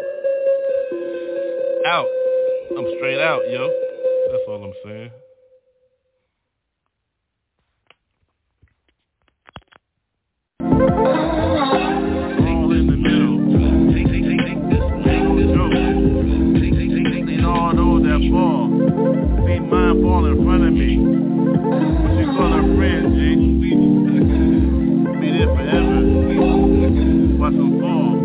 [1.86, 2.08] Out.
[2.76, 3.83] I'm straight out, yo.
[19.54, 20.98] See mine fall in front of me.
[20.98, 23.22] What you call a friend, G?
[25.20, 26.02] Be there forever.
[27.38, 28.18] Watch them fall.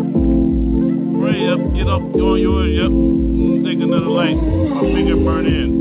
[1.22, 2.90] Pray up, get up, on yours, yep.
[3.62, 4.34] Take another light.
[4.34, 5.79] My finger burn in.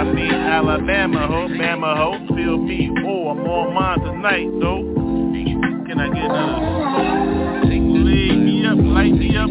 [0.00, 2.88] I mean Alabama, ho, Bama, ho, feel me.
[3.04, 4.82] Oh, I'm on mine tonight, though.
[5.86, 7.76] Can I get another?
[7.76, 9.50] Lead me up, light me up.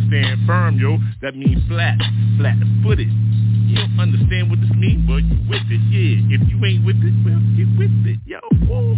[0.11, 0.99] Stand firm, yo.
[1.21, 1.95] That means flat,
[2.35, 3.07] flat-footed.
[3.07, 6.35] You don't understand what this means, but you with it, yeah.
[6.35, 8.43] If you ain't with it, well, get with it, yo.
[8.67, 8.91] Woo.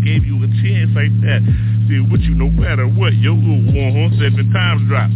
[0.00, 1.44] Gave you a chance like that.
[1.84, 3.36] See what you no matter what, yo.
[3.36, 5.12] Ooh, uh-huh, seven times drop.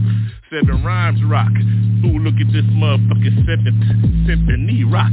[0.47, 1.51] Seven rhymes rock.
[2.07, 3.83] Ooh, look at this motherfucking seventh
[4.31, 5.11] symphony rock.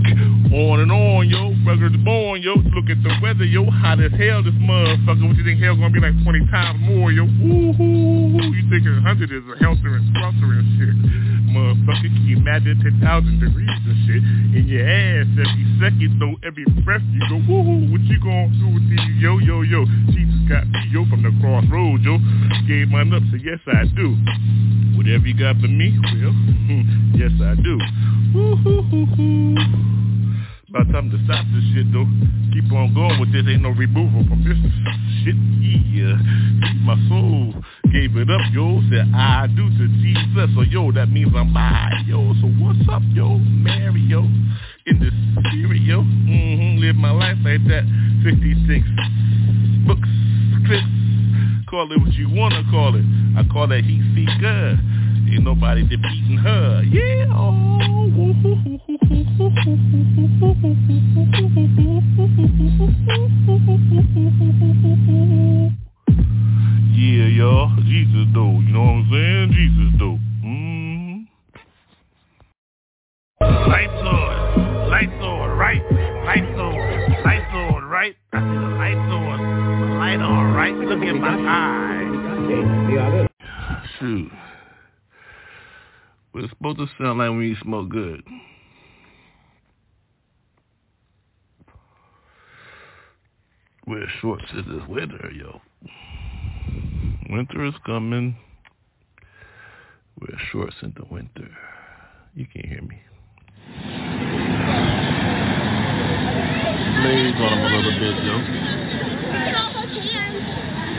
[0.53, 1.57] On and on, yo.
[1.65, 2.53] Ruggers born, yo.
[2.53, 3.65] Look at the weather, yo.
[3.65, 5.25] Hot as hell, this motherfucker.
[5.25, 7.25] What you think hell gonna be like 20 times more, yo?
[7.25, 8.45] Ooh, hoo, hoo.
[8.53, 10.95] You think a hundred is a helter and skelter and shit.
[11.49, 13.01] Motherfucker, can you imagine 10,000
[13.41, 14.21] degrees and shit
[14.53, 18.53] in your ass every second, though, every breath you go, woo hoo, what you gonna
[18.57, 19.86] do with these, yo, yo, yo?
[20.13, 22.17] Jesus got me, yo, from the crossroads, yo.
[22.69, 24.17] Gave mine up, so yes, I do.
[24.97, 26.34] Whatever you got for me, well,
[27.15, 27.78] yes, I do.
[28.34, 29.55] Woo-hoo-hoo-hoo.
[30.69, 32.09] About time to stop this shit, though.
[32.51, 33.45] Keep on going with this.
[33.47, 34.57] Ain't no removal from this
[35.24, 35.38] shit.
[35.93, 36.17] Yeah.
[36.82, 37.53] My soul
[37.93, 38.82] gave it up, yo.
[38.89, 40.49] Said I do to Jesus.
[40.55, 42.34] So, yo, that means I'm by, yo.
[42.41, 43.38] So, what's up, yo?
[43.38, 44.26] Mary, yo.
[44.86, 45.11] In the
[45.78, 46.01] yo.
[46.01, 46.82] Mm-hmm.
[46.82, 47.84] Live my life like that.
[48.24, 49.42] 56 books, clips.
[51.84, 53.03] Call it what you wanna call it.
[53.38, 54.79] I call that heat seeker.
[55.29, 56.81] Ain't nobody defeating her.
[56.84, 57.25] Yeah.
[57.27, 57.77] Oh.
[66.95, 67.75] Yeah, y'all.
[67.84, 68.63] Jesus though.
[68.63, 69.51] You know what I'm saying?
[69.51, 70.19] Jesus though.
[70.45, 71.27] Mm.
[73.67, 74.89] Lights on.
[74.89, 75.81] Lights on, right?
[76.23, 77.23] Lights on.
[77.25, 78.15] Lights on, right?
[78.31, 79.22] I said lights on.
[80.14, 80.86] The light on.
[80.86, 83.28] Look at my eye.
[83.99, 84.32] Shoot.
[86.36, 88.22] It's supposed to sound like when you smoke good.
[93.88, 95.61] Wear shorts in this winter, yo.
[97.30, 98.36] Winter is coming.
[100.20, 101.49] Wear shorts in the winter.
[102.36, 103.01] You can't hear me.
[107.01, 108.36] Blaze on them a little bit, yo.
[109.34, 109.74] Lights right.
[109.93, 110.03] Chill.
[110.03, 110.03] On
[110.53, 110.53] mine.
[110.53, 110.93] Look at my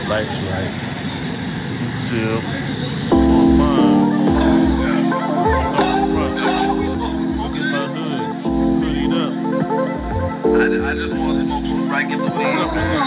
[7.95, 8.45] hood.
[8.45, 9.33] Hoodied up.
[10.45, 12.53] I, I just want to smoke some right, get the weed.
[12.53, 13.01] What's up, man?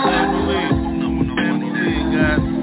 [1.37, 2.58] Family.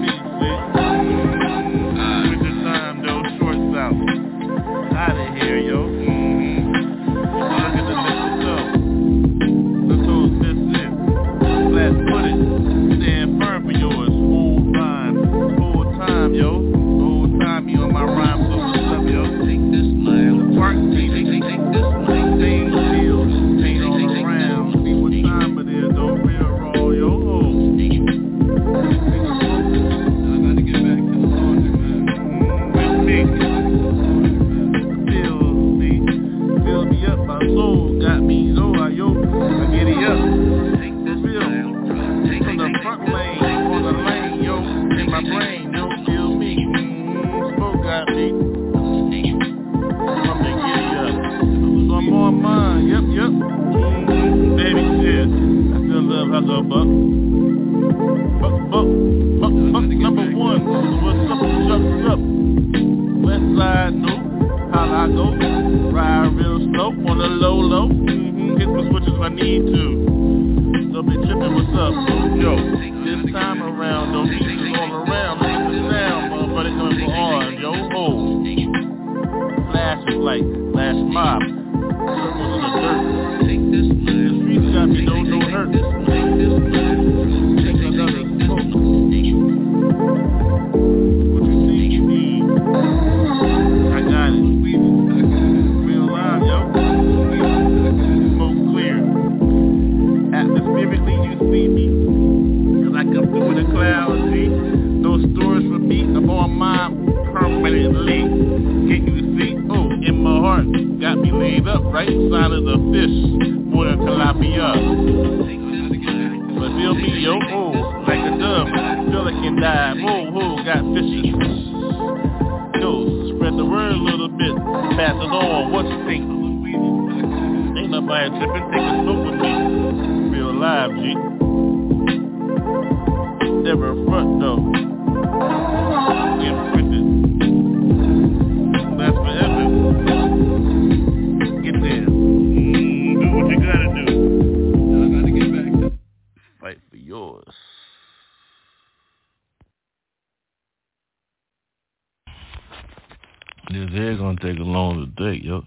[153.72, 155.64] This here gonna take a long to yo.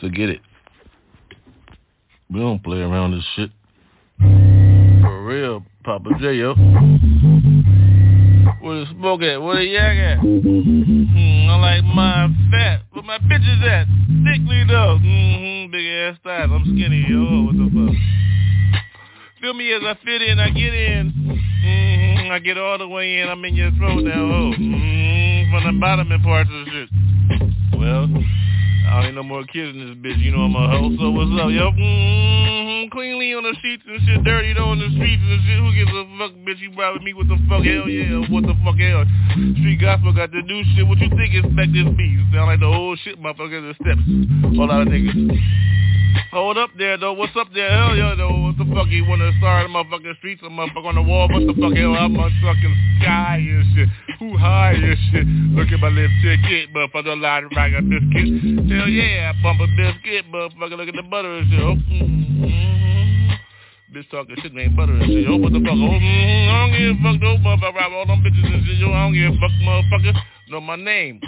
[0.00, 0.40] So get it.
[2.30, 3.50] We don't play around this shit.
[4.18, 6.54] For real, Papa J, yo.
[8.64, 9.42] Where the smoke at?
[9.42, 10.18] Where the yak at?
[10.24, 12.80] Mm, I like mine fat.
[12.92, 13.86] Where my bitches at?
[14.24, 14.98] Thickly though.
[15.04, 16.48] Mm-hmm, big ass thighs.
[16.50, 17.44] I'm skinny, yo.
[17.44, 17.94] What the fuck?
[19.42, 21.12] Feel me as I fit in, I get in.
[21.12, 23.28] Mm-hmm, I get all the way in.
[23.28, 24.24] I'm in your throat now.
[24.24, 26.73] Oh, mm-hmm, from the bottom and parts of the.
[27.84, 28.08] Well,
[28.88, 30.16] I don't no more kids in this bitch.
[30.24, 31.68] You know I'm a hoe, so what's up, yo?
[31.68, 35.60] Mm-hmm, cleanly on the sheets and shit, dirty though on the streets and shit.
[35.60, 36.64] Who gives a fuck, bitch?
[36.64, 37.12] You ride me?
[37.12, 37.60] What the fuck?
[37.60, 38.80] Hell yeah, what the fuck?
[38.80, 39.04] Hell,
[39.60, 40.88] street gospel got the new shit.
[40.88, 42.08] What you think expect this be?
[42.32, 43.60] Sound like the old shit, motherfucker.
[43.60, 44.00] The steps,
[44.56, 45.12] all out of niggas.
[46.32, 47.70] Hold up there though, what's up there?
[47.70, 50.94] Hell yeah though, what the fuck you wanna start the motherfucking streets or motherfucker on
[50.96, 51.28] the wall?
[51.28, 53.88] What the fuck hell I'm on fucking sky and shit.
[54.18, 55.26] Who high and shit?
[55.54, 58.66] Look at my little ticket, motherfucker line rock a biscuit.
[58.70, 61.60] Hell yeah, I bump a biscuit, motherfucker look at the butter and shit.
[61.60, 62.34] Oh, mm-hmm.
[63.94, 65.26] Bitch talking shit ain't butter and shit.
[65.28, 65.70] Oh, what the fuck?
[65.70, 67.94] Oh, mm, I don't give a fuck no motherfucker.
[67.94, 68.78] All them bitches and shit.
[68.78, 70.18] Yo, I don't give a fuck motherfucker.
[70.50, 71.20] Know my name.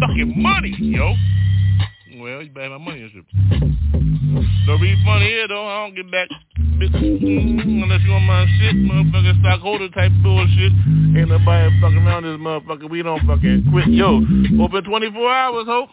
[0.00, 1.12] Fucking money, yo.
[2.16, 3.24] Well, you better have my money and shit.
[4.66, 6.28] No refund here though, I don't get back.
[6.56, 10.72] Mm, unless you on my shit, motherfucking stockholder type bullshit.
[11.16, 12.88] Ain't nobody fucking around this motherfucker.
[12.88, 13.88] We don't fucking quit.
[13.88, 14.22] Yo,
[14.62, 15.90] open 24 hours, hope.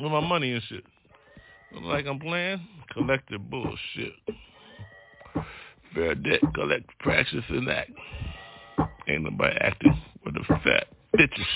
[0.00, 0.84] With my money and shit.
[1.80, 2.60] Like I'm playing
[2.92, 4.14] collective bullshit.
[5.94, 7.92] Fair debt, collect, practice, and act.
[9.08, 11.46] Ain't nobody acting with the fat bitches.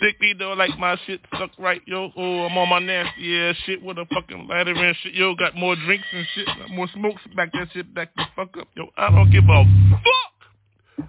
[0.00, 2.10] Dick me though like my shit suck right, yo.
[2.16, 5.14] Oh, I'm on my nasty ass shit with a fucking lighter and shit.
[5.14, 7.22] Yo, got more drinks and shit, more smokes.
[7.36, 8.88] Back that shit back the fuck up, yo.
[8.96, 9.64] I don't give a
[10.02, 11.08] fuck.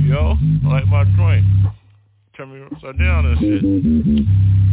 [0.00, 1.44] Yo, like my joint.
[2.36, 3.62] Turn me upside down and shit.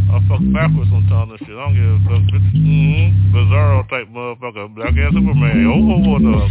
[0.09, 1.55] I fuck backwards sometimes and shit.
[1.55, 2.24] I don't give a fuck.
[2.55, 3.36] Mm-hmm.
[3.36, 4.74] Bizarro type motherfucker.
[4.74, 5.68] Black ass Superman.
[5.68, 6.49] Oh, oh, dog.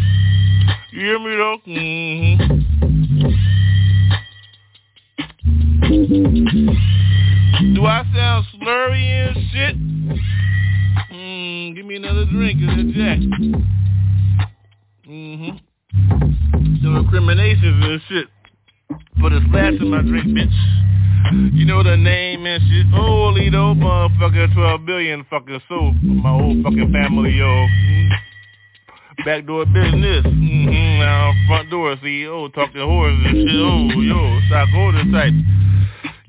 [0.92, 1.58] You hear me though?
[1.66, 2.59] Mm-hmm.
[5.90, 5.96] Do
[7.84, 9.76] I sound slurry and shit?
[11.12, 13.18] Mm, give me another drink of the jack.
[15.08, 16.84] Mm-hmm.
[16.84, 18.28] No incriminations and shit.
[19.20, 20.54] But it's slash in my drink, bitch.
[21.58, 22.86] You know the name and shit.
[22.94, 27.46] Holy though, motherfucker, 12 billion fucking soul my whole fucking family, yo.
[27.46, 28.10] Mm.
[29.24, 30.24] Backdoor business.
[30.24, 31.00] Mm-hmm.
[31.00, 33.58] Now front door CEO talking horses and shit.
[33.58, 35.34] Oh, yo, stockholder type.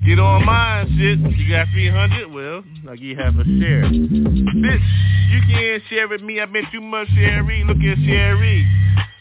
[0.04, 1.18] Get on mine, shit.
[1.38, 2.32] You got 300?
[2.32, 3.84] Well, I'll give you half a share.
[3.84, 4.82] Bitch,
[5.30, 6.40] you can't share with me.
[6.40, 7.62] I've been too much Sherry.
[7.64, 8.66] Look at Sherry.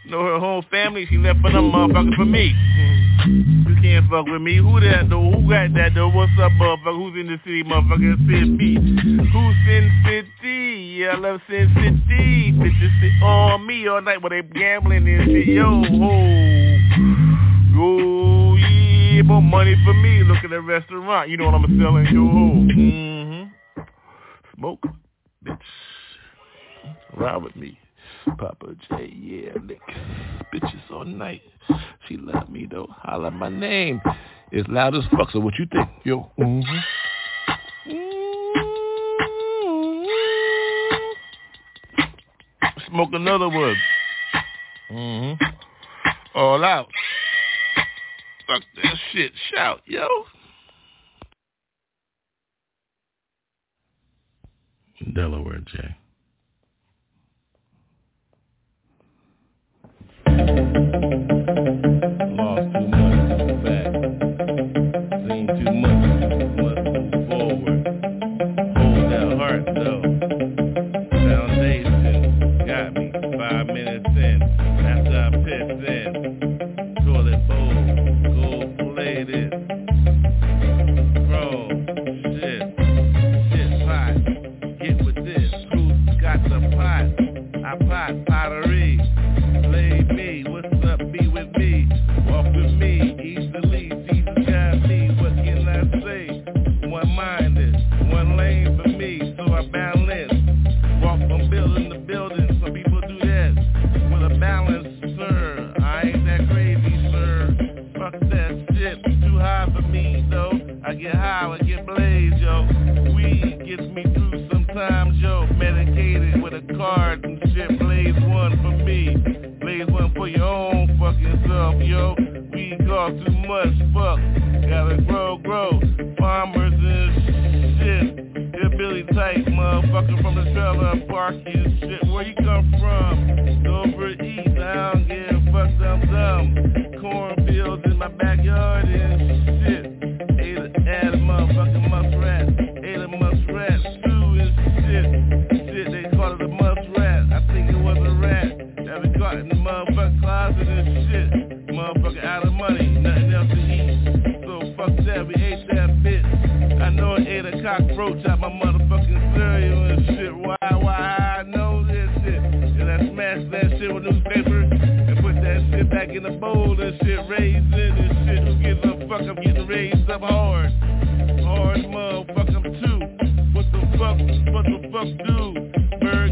[0.06, 1.06] Know her whole family.
[1.08, 2.54] She left for them motherfuckers for me.
[2.54, 3.70] Mm-hmm.
[3.70, 4.58] You can't fuck with me.
[4.58, 5.22] Who that though?
[5.32, 6.10] Who got that though?
[6.10, 6.98] What's up, motherfucker?
[6.98, 8.18] Who's in the city, motherfucker?
[8.26, 8.76] Sin B.
[8.76, 10.98] Who's Sin City?
[10.98, 12.52] Yeah, I love Sin City.
[12.58, 15.48] Bitches sit on me all night while they gambling and shit.
[15.48, 16.42] Yo, ho.
[17.72, 18.41] Yo,
[19.22, 20.24] yeah, more money for me.
[20.24, 21.30] Look at the restaurant.
[21.30, 22.06] You know what I'm selling.
[22.06, 22.22] Yo.
[22.22, 23.84] Mm-hmm.
[24.56, 24.84] Smoke,
[25.46, 25.60] bitch.
[27.16, 27.78] Ride with me.
[28.38, 29.82] Papa J, yeah, lick
[30.54, 31.42] bitches all night.
[32.08, 32.88] She love me though.
[32.90, 34.02] Holla my name.
[34.52, 35.32] It's loud as fuck.
[35.32, 35.90] So what you think?
[36.04, 36.32] Yo.
[36.38, 36.78] Mm-hmm.
[42.90, 43.76] Smoke another one.
[44.92, 45.46] Mm-hmm.
[46.36, 46.88] All out.
[48.48, 49.32] Fuck that shit.
[49.54, 50.08] Shout, yo.
[55.14, 55.96] Delaware J.
[60.28, 61.91] Lost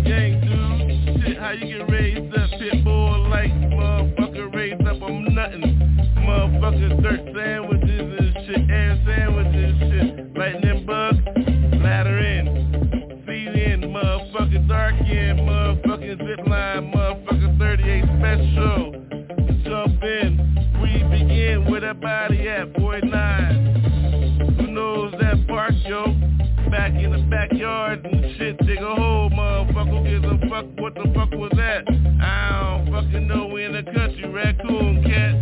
[0.09, 5.23] gang dude, shit, how you get raised up, pit bull like, motherfucker, raised up, I'm
[5.35, 5.61] nothing,
[6.17, 11.15] motherfucker, dirt sandwiches and shit, air sandwiches and shit, lightning bug,
[11.83, 18.91] ladder in, feet in, motherfucker, dark in, motherfucking zip line, motherfucker, 38 special,
[19.63, 20.29] jump in,
[20.81, 26.05] we begin with a body at 49, who knows that park, yo,
[26.71, 29.68] back in the backyard and shit, dig a hole, motherfucker,
[30.49, 31.85] fuck, what the fuck was that,
[32.21, 35.35] I don't fucking know, we in the country, raccoon cat,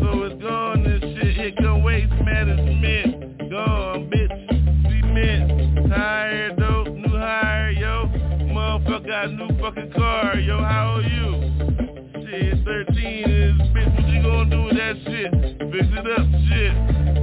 [0.00, 4.36] so it's gone and shit, here come waste management, gone, bitch,
[4.84, 8.08] cement, tire, dope, new hire, yo,
[8.52, 11.40] motherfucker got a new fucking car, yo, how old you?
[12.28, 15.32] Shit, 13 is, bitch, what you gonna do with that shit?
[15.72, 16.74] Fix it up, shit,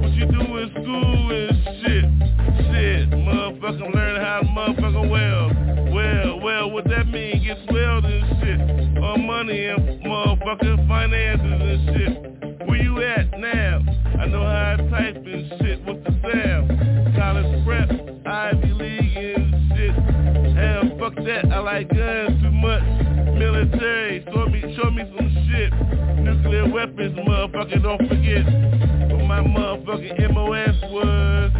[0.02, 2.04] what you do in school and shit,
[2.66, 5.53] shit, motherfucker, I'm learning how to motherfucker well,
[6.94, 13.02] that mean, get swelled and shit, on money and motherfucking finances and shit, where you
[13.02, 13.80] at now?
[14.20, 15.82] I know how I type and shit.
[15.84, 17.16] What's the sound?
[17.16, 17.90] College prep,
[18.26, 19.94] Ivy League and shit.
[20.54, 21.50] Hell, fuck that.
[21.50, 22.84] I like guns too much.
[23.34, 25.72] Military, show me, show me some shit.
[26.22, 28.44] Nuclear weapons, motherfucker, don't forget
[29.10, 31.50] what my motherfucking MOS was.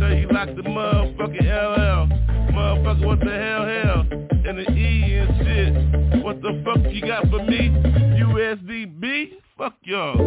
[0.00, 2.52] So you lock the motherfucking LL.
[2.52, 4.25] Motherfucker, what the hell, hell?
[4.48, 6.22] And the E and shit.
[6.22, 7.68] What the fuck you got for me?
[7.68, 9.32] USDB?
[9.58, 10.20] Fuck y'all.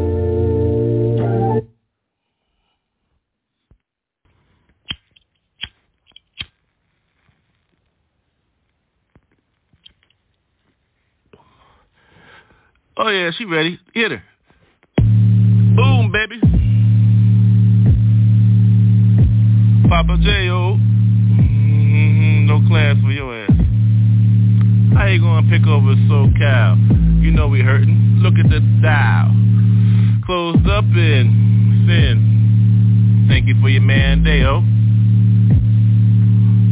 [12.97, 13.79] Oh yeah, she ready.
[13.93, 14.23] Hit her.
[14.97, 16.41] Boom, baby.
[19.87, 20.98] Papa J.O.
[25.09, 27.23] How you gonna pick over SoCal?
[27.23, 28.19] You know we hurting.
[28.21, 29.33] Look at the dial.
[30.23, 33.25] Closed up in sin.
[33.27, 34.61] Thank you for your man, Deo.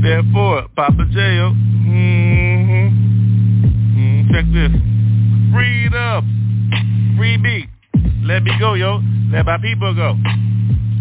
[0.03, 1.49] Therefore, Papa J.O.
[1.89, 2.93] Mm-hmm.
[3.97, 4.69] Mm, check this.
[5.51, 6.23] Freed up.
[7.17, 7.65] Free me.
[8.21, 9.01] Let me go, yo.
[9.31, 10.13] Let my people go.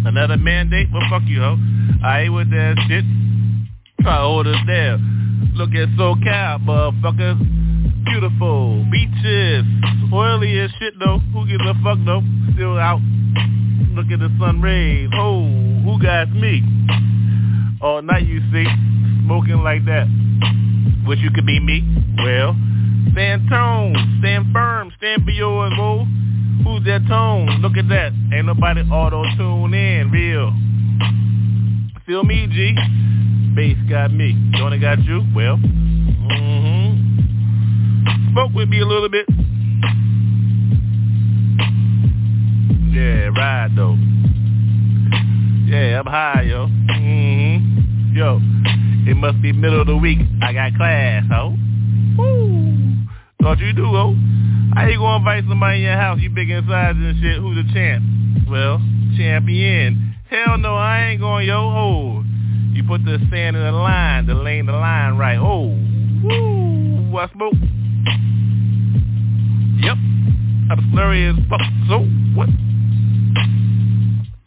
[0.09, 0.89] Another mandate?
[0.91, 1.59] Well, fuck you, ho.
[2.03, 3.05] I ain't with that shit.
[4.01, 5.16] Try us down.
[5.55, 7.39] Look at SoCal, motherfuckers.
[8.05, 8.85] Beautiful.
[8.91, 9.65] Beaches.
[10.13, 11.19] Oily as shit, though.
[11.33, 12.23] Who gives a fuck, though?
[12.55, 13.01] Still out.
[13.95, 15.09] Look at the sun rays.
[15.15, 15.47] Oh,
[15.85, 16.63] who got me?
[17.81, 18.67] All night, you see.
[19.25, 20.07] Smoking like that.
[21.07, 21.83] Wish you could be me.
[22.19, 22.55] Well,
[23.13, 23.95] stand tone.
[24.21, 24.93] Stand firm.
[24.99, 26.05] Stand for yours, boo.
[26.65, 27.61] Who's that tone?
[27.63, 28.13] Look at that.
[28.33, 30.11] Ain't nobody auto-tune in.
[30.11, 30.53] Real.
[32.07, 32.75] Feel me, G?
[33.57, 34.37] Bass got me.
[34.59, 35.25] Johnny got you?
[35.35, 36.93] Well, mm-hmm.
[38.33, 39.25] Spoke with me a little bit.
[42.93, 43.97] Yeah, ride though.
[45.65, 46.67] Yeah, I'm high, yo.
[46.67, 48.15] Mm-hmm.
[48.15, 48.41] Yo,
[49.11, 50.19] it must be middle of the week.
[50.43, 51.57] I got class, ho.
[52.19, 52.77] Woo.
[53.41, 54.15] Thought you do, ho.
[54.75, 56.21] How you gonna invite somebody in your house?
[56.21, 57.39] You big in inside and shit.
[57.39, 58.05] Who's the champ?
[58.51, 58.83] Well,
[59.17, 60.15] champion.
[60.29, 61.57] Hell no, I ain't going, yo.
[61.57, 62.26] Oh,
[62.77, 65.39] you put the sand in the line, the lane, the line right.
[65.39, 65.69] Oh,
[66.23, 67.55] woo, I smoke.
[69.81, 69.97] Yep,
[70.71, 71.61] I'm slurry as fuck.
[71.89, 72.01] So
[72.37, 72.49] what?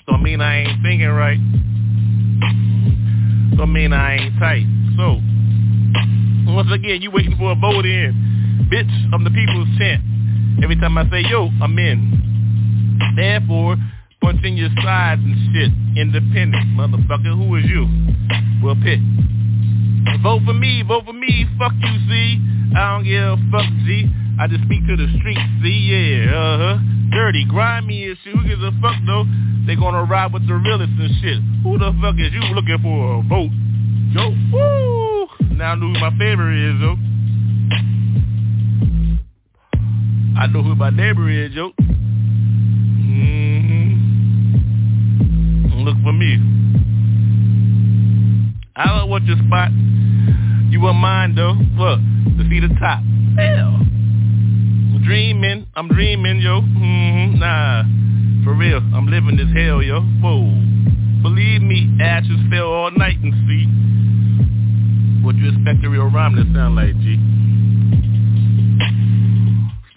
[0.07, 1.39] Don't mean I ain't thinking right.
[3.57, 4.65] Don't mean I ain't tight.
[4.95, 5.19] So
[6.53, 8.67] once again, you waiting for a vote in.
[8.71, 10.03] Bitch, I'm the people's champ.
[10.63, 13.09] Every time I say yo, I'm in.
[13.15, 13.77] Therefore,
[14.22, 15.72] punch in your sides and shit.
[15.97, 17.36] Independent, motherfucker.
[17.36, 17.88] Who is you?
[18.63, 18.99] Well, pick.
[20.24, 21.45] Vote for me, vote for me.
[21.57, 22.39] Fuck you, see.
[22.76, 24.09] I don't give a fuck, G.
[24.39, 26.78] I just speak to the streets, see, yeah, uh-huh.
[27.11, 28.34] Dirty, grimy and shit.
[28.36, 29.26] Who gives a fuck, though?
[29.67, 31.39] They gonna ride with the realists and shit.
[31.63, 33.51] Who the fuck is you looking for a vote?
[34.15, 35.28] Yo, woo!
[35.57, 36.97] Now I know who my favorite is, though.
[40.39, 41.72] I know who my neighbor is, yo.
[45.89, 46.37] Look for me.
[48.75, 49.71] I don't want your spot.
[50.69, 51.57] You want mine, though.
[51.81, 51.97] Look,
[52.37, 53.01] to see the top.
[53.35, 53.81] Hell.
[55.03, 55.65] Dreaming.
[55.75, 56.61] I'm dreaming, yo.
[56.61, 57.39] Mm-hmm.
[57.39, 57.85] Nah.
[58.43, 58.77] For real.
[58.93, 60.01] I'm living this hell, yo.
[60.21, 60.45] Whoa.
[61.23, 63.65] Believe me, ashes fell all night and see.
[65.25, 67.17] What you expect a real rhyme to sound like, G?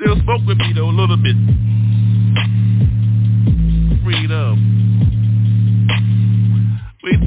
[0.01, 1.37] Still spoke with me though a little bit.
[4.03, 4.72] Freedom.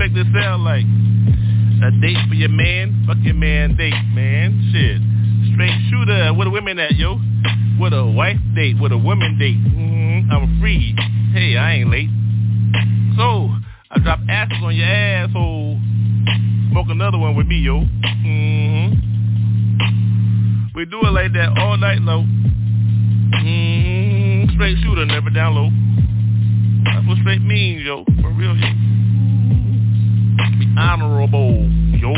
[0.05, 0.85] Expect to sound like?
[1.81, 3.05] A date for your man?
[3.07, 4.53] Fuck your man date, man.
[4.71, 5.01] Shit.
[5.53, 6.31] Straight shooter.
[6.31, 7.19] Where the women at, yo?
[7.79, 9.57] With a wife date, with a woman date.
[9.57, 10.31] Mm-hmm.
[10.31, 10.93] I'm free.
[11.33, 12.09] Hey, I ain't late.
[13.17, 13.49] So,
[13.89, 15.79] I drop asses on your asshole.
[16.69, 17.81] Smoke another one with me, yo.
[17.81, 18.93] Mm-hmm.
[20.75, 22.21] We do it like that all night low.
[23.41, 24.53] Mm-hmm.
[24.53, 25.71] Straight shooter, never down low.
[26.93, 28.05] That's what straight means, yo.
[28.21, 28.94] For real, yo.
[30.77, 32.13] Honorable, yo.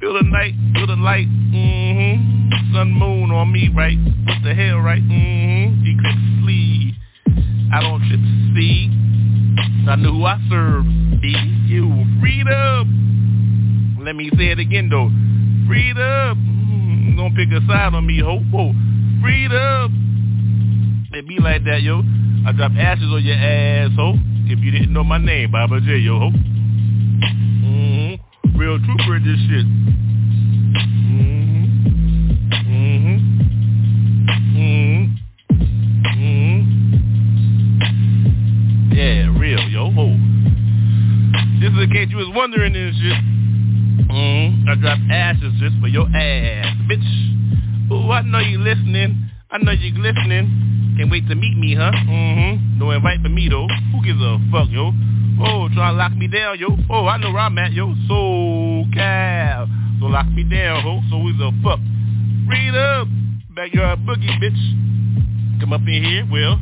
[0.00, 1.26] Feel the night, feel the light.
[1.26, 2.74] Mm-hmm.
[2.74, 3.98] Sun, moon on me, right?
[4.26, 5.02] What the hell, right?
[5.02, 5.84] Mm-hmm.
[5.86, 6.94] Eclipse sleeve.
[7.72, 8.90] I don't trip to see.
[9.88, 10.84] I know who I serve.
[11.20, 11.34] Be
[11.66, 12.04] you.
[12.20, 13.98] Freedom.
[14.04, 15.10] Let me say it again though.
[15.66, 16.36] Freedom.
[16.36, 18.40] Mm, gonna pick a side on me, ho.
[18.50, 18.72] ho.
[19.20, 19.98] Freedom.
[21.12, 22.02] It be like that, yo.
[22.44, 24.18] I dropped ashes on your asshole.
[24.46, 26.30] If you didn't know my name, Baba J, yo ho.
[26.30, 28.58] Mm-hmm.
[28.58, 29.66] Real trooper in this shit.
[31.06, 31.64] Mhm.
[32.66, 33.20] Mhm.
[34.56, 35.18] Mhm.
[36.04, 36.58] Mhm.
[38.92, 40.16] Yeah, real, yo ho.
[41.60, 43.18] This is in case you was wondering this shit.
[44.08, 44.68] Mm-hmm.
[44.68, 47.06] I dropped ashes just for your ass, bitch.
[47.92, 49.30] Ooh, I know you listening.
[49.50, 50.50] I know you listening.
[50.96, 51.90] Can't wait to meet me, huh?
[51.92, 52.78] Mm-hmm.
[52.78, 53.66] No invite for me, though.
[53.92, 54.92] Who gives a fuck, yo?
[55.40, 56.68] Oh, try to lock me down, yo.
[56.90, 57.94] Oh, I know where I'm at, yo.
[58.08, 59.66] So cal.
[59.98, 61.00] So lock me down, ho.
[61.10, 61.80] So who's a fuck?
[62.46, 63.08] Read up.
[63.54, 65.60] Backyard boogie, bitch.
[65.60, 66.58] Come up in here, well,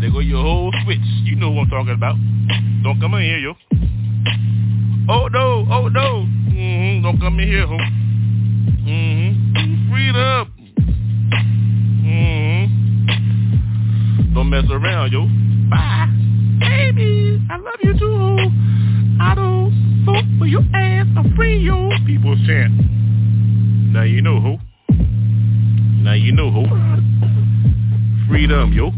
[0.00, 0.98] there go your whole switch.
[1.24, 2.16] You know what I'm talking about.
[2.82, 3.54] Don't come in here, yo.
[5.08, 6.26] Oh no, oh no.
[6.52, 7.02] Mm-hmm.
[7.02, 7.76] Don't come in here, ho.
[8.86, 9.90] Mm-hmm.
[9.90, 10.53] Freed up.
[14.34, 15.26] Don't mess around, yo.
[15.70, 16.08] Bye.
[16.58, 18.50] Baby, I love you too.
[19.20, 21.06] I don't vote for your ass.
[21.16, 21.88] I'm free, yo.
[22.04, 22.72] People chant.
[23.92, 24.58] Now you know, ho.
[26.02, 26.64] Now you know, ho.
[28.28, 28.72] Freedom.
[28.72, 28.90] Yo.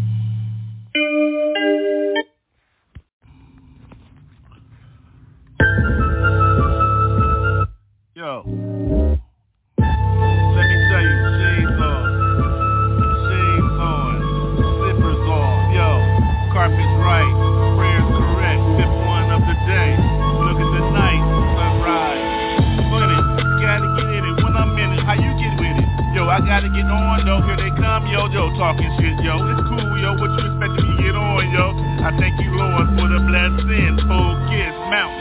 [28.32, 29.36] Yo, talking shit, yo.
[29.38, 30.16] It's cool, yo.
[30.16, 31.66] What you expecting me to get on, yo?
[32.02, 33.94] I thank you, Lord, for the blessing.
[34.06, 35.14] Focus, mount.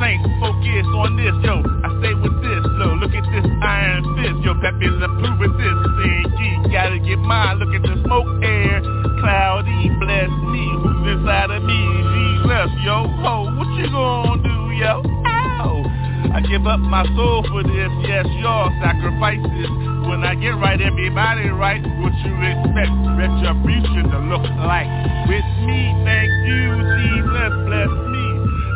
[0.00, 1.62] Saints, focus on this, yo.
[1.62, 2.86] I stay with this, yo.
[2.98, 4.52] Look at this iron fist, yo.
[4.58, 5.78] Pep is approving this.
[6.02, 7.60] Saying, gotta get mine.
[7.60, 8.80] Look at the smoke air.
[9.20, 10.64] Cloudy, bless me.
[10.82, 11.78] Who's inside of me?
[11.78, 13.06] Jesus, yo.
[13.22, 15.02] Ho, what you gonna do, yo?
[15.04, 15.84] Ow.
[16.32, 19.81] I give up my soul for this, yes, y'all sacrifices.
[20.12, 21.80] When I get right, everybody right.
[21.80, 22.92] What you expect?
[23.16, 24.84] Retribution to look like.
[25.24, 26.68] With me, thank you,
[27.00, 28.24] Jesus, bless me.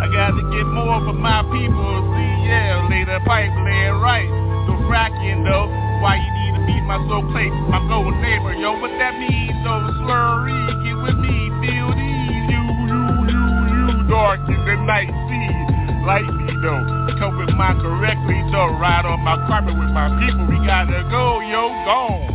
[0.00, 1.92] I gotta get more for my people.
[2.16, 4.24] See, yeah, lay the pipe, lay it right.
[4.64, 5.68] No fracking though.
[6.00, 8.80] Why you need to be my soul place, my golden neighbor, yo?
[8.80, 9.92] What that means, though?
[10.08, 10.56] Slurry,
[10.88, 12.48] get with me, feel these.
[12.48, 13.40] You, you, you,
[13.92, 15.65] you, dark in the night, see
[16.06, 16.86] me though.
[17.18, 18.78] Come with my correctly though.
[18.78, 20.46] Ride on my carpet with my people.
[20.46, 22.30] We gotta go, yo, gone.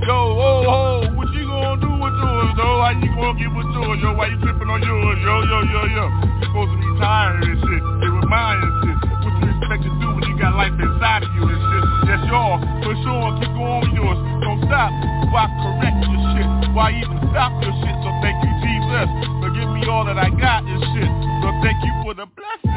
[0.00, 2.80] Yo, oh, oh, what you gonna do with yours though?
[2.80, 4.16] How you gonna get with yours, yo?
[4.16, 6.04] Why you tripping on yours, yo, yo, yo, yo?
[6.40, 7.82] You supposed to be tired and shit.
[8.00, 8.96] They remind and shit.
[9.20, 11.84] What you expect to do when you got life inside of you and shit?
[12.08, 14.18] Yes, y'all, for sure, keep going with yours.
[14.40, 14.88] Don't stop.
[15.28, 16.48] Why correct your shit?
[16.72, 17.96] Why even stop your shit?
[18.00, 19.08] So thank you, Jesus.
[19.44, 21.12] For give me all that I got and shit.
[21.44, 22.69] So thank you for the blessings.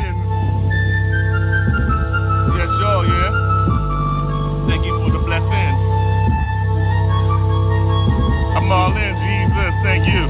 [10.05, 10.23] You.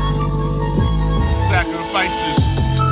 [1.49, 2.37] Sacrifices.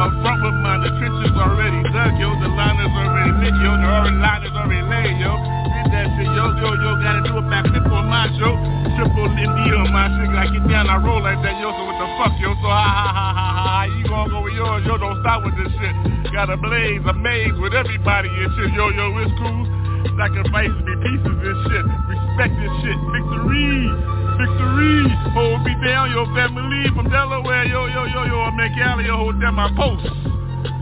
[0.02, 2.34] Up front with mine, the trenches already dug, yo.
[2.42, 3.70] The liners already lit, yo.
[3.78, 5.38] The already liners already laid, yo.
[5.38, 6.90] Did that shit, yo, yo, yo.
[7.06, 8.58] Gotta do it back flip on my show.
[8.98, 10.34] Triple MD on my shit.
[10.34, 11.70] I get down, I roll like that, yo.
[11.70, 12.50] So what the fuck, yo?
[12.66, 13.84] So ha ha ha ha ha.
[13.94, 14.98] You gonna go with yours, yo.
[14.98, 15.94] Don't stop with this shit.
[16.34, 18.74] Got a blaze, a maze with everybody and shit.
[18.74, 19.70] Yo, yo, it's cool.
[20.18, 21.86] Sacrifices be pieces and shit.
[22.10, 22.98] Respect this shit.
[23.14, 24.21] Victory.
[24.42, 25.06] Victory.
[25.38, 27.66] Hold me down, your family from Delaware.
[27.66, 28.42] Yo, yo, yo, yo.
[28.42, 29.18] I'm Cali, yo.
[29.18, 30.02] Hold down my post.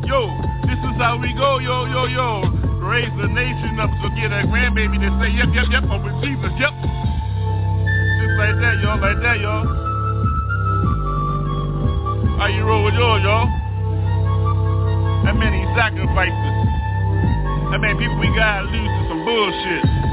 [0.07, 0.31] Yo,
[0.63, 2.47] this is how we go, yo, yo, yo.
[2.79, 6.15] Raise the nation up so get a grandbaby to say, yep, yep, yep, I'm with
[6.23, 6.71] Jesus, yep.
[6.71, 9.67] Just like that, y'all, like that, y'all.
[12.39, 13.45] How you roll with yours, y'all?
[15.27, 16.55] How many sacrifices?
[17.69, 20.08] How many people we gotta lose to some bullshit?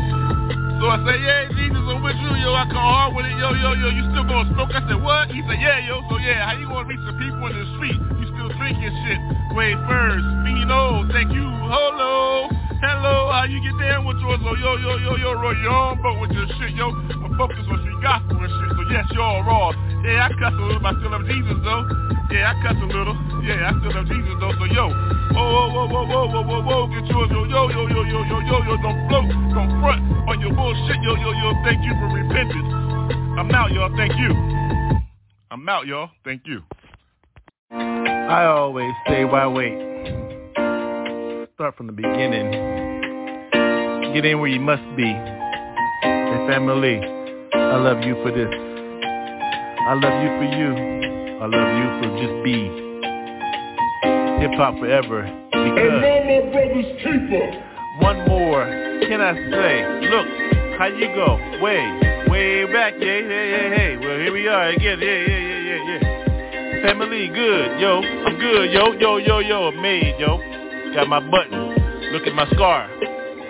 [0.77, 2.53] So I say, yeah, Jesus, I'm with you, yo.
[2.53, 3.89] I come hard with it, yo, yo, yo.
[3.89, 4.77] You still gonna smoke?
[4.77, 5.33] I said, what?
[5.33, 6.05] He said, yeah, yo.
[6.12, 7.97] So yeah, how you gonna reach the people in the street?
[7.97, 9.20] You still drinking shit?
[9.57, 11.49] Wait first, me no, thank you.
[11.49, 12.53] Hello,
[12.85, 13.16] hello.
[13.33, 14.37] How you get down with yours?
[14.45, 16.93] Oh, yo, yo, yo, yo, roll your own boat with your shit, yo.
[16.93, 18.70] I'm focused on street gospel and shit.
[18.77, 19.72] So yes, y'all raw.
[20.07, 21.83] Yeah, I cuss a little, but I still love Jesus though.
[22.31, 23.19] Yeah, I cuss a little.
[23.43, 24.55] Yeah, I still love Jesus though.
[24.55, 24.87] So yo,
[25.35, 28.23] whoa, whoa, whoa, whoa, whoa, whoa, whoa, whoa, get yours, yo, yo, yo, yo, yo,
[28.23, 29.99] yo, yo, yo, don't float, don't front
[30.31, 31.59] on your bullshit, yo, yo, yo.
[31.67, 32.71] Thank you for repentance.
[33.35, 33.91] I'm out, y'all.
[33.99, 34.31] Thank you.
[35.51, 36.11] I'm out, y'all.
[36.23, 36.63] Thank you.
[37.73, 39.75] I always say, why wait?
[41.55, 42.53] Start from the beginning.
[44.15, 45.11] Get in where you must be.
[45.11, 47.01] And family,
[47.55, 48.66] I love you for this.
[49.87, 50.74] I love you for you.
[51.39, 52.59] I love you for just be.
[54.43, 55.22] Hip hop forever.
[55.53, 56.03] Because
[58.01, 58.66] one more,
[59.07, 59.87] can I say?
[60.11, 60.26] Look,
[60.76, 61.39] how you go?
[61.62, 63.97] Way, way back, yeah, yeah, yeah, hey.
[63.97, 66.82] Well, here we are again, yeah, yeah, yeah, yeah, yeah.
[66.82, 70.39] Family, good, yo, I'm good, yo, yo, yo, yo, I'm made, yo.
[70.95, 72.11] got my button.
[72.11, 72.89] Look at my scar.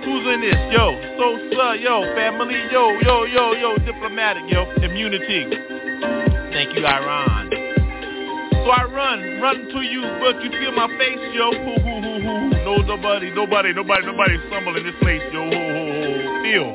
[0.05, 0.55] Who's in this?
[0.71, 6.26] Yo, so sir, yo, family, yo, yo, yo, yo, diplomatic, yo, immunity.
[6.57, 7.51] Thank you, Iran.
[7.53, 11.53] So I run, run to you, but you feel my face, yo.
[11.53, 12.49] Hoo, hoo, hoo, hoo.
[12.65, 15.45] No, nobody, nobody, nobody, nobody stumble in this place, yo.
[15.45, 16.43] Ho, ho, ho.
[16.43, 16.73] Feel.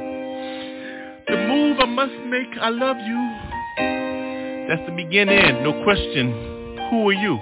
[1.26, 4.70] The move I must make, I love you.
[4.70, 6.30] That's the beginning, no question.
[6.92, 7.40] Who are you?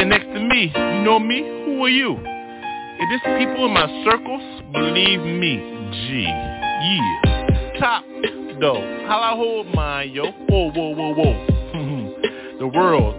[0.00, 0.72] Stand next to me.
[0.74, 1.40] You know me?
[1.66, 2.16] Who are you?
[2.24, 5.60] If this people in my circles, believe me,
[5.92, 6.24] G.
[6.24, 7.78] Yeah.
[7.78, 8.02] Top,
[8.60, 8.80] though.
[9.06, 10.24] How I hold mine, yo.
[10.48, 11.46] Whoa, whoa, whoa, whoa.
[12.58, 13.14] the world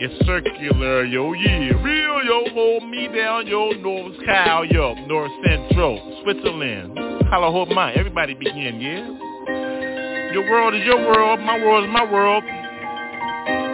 [0.00, 1.32] is circular, yo.
[1.32, 1.82] Yeah.
[1.82, 2.50] Real, yo.
[2.52, 3.70] Hold me down, yo.
[3.72, 4.94] North Cal, yo.
[5.06, 6.20] North Central.
[6.22, 6.98] Switzerland.
[7.30, 7.94] How I hold mine.
[7.96, 10.32] Everybody begin, yeah?
[10.32, 11.40] Your world is your world.
[11.40, 12.44] My world is my world.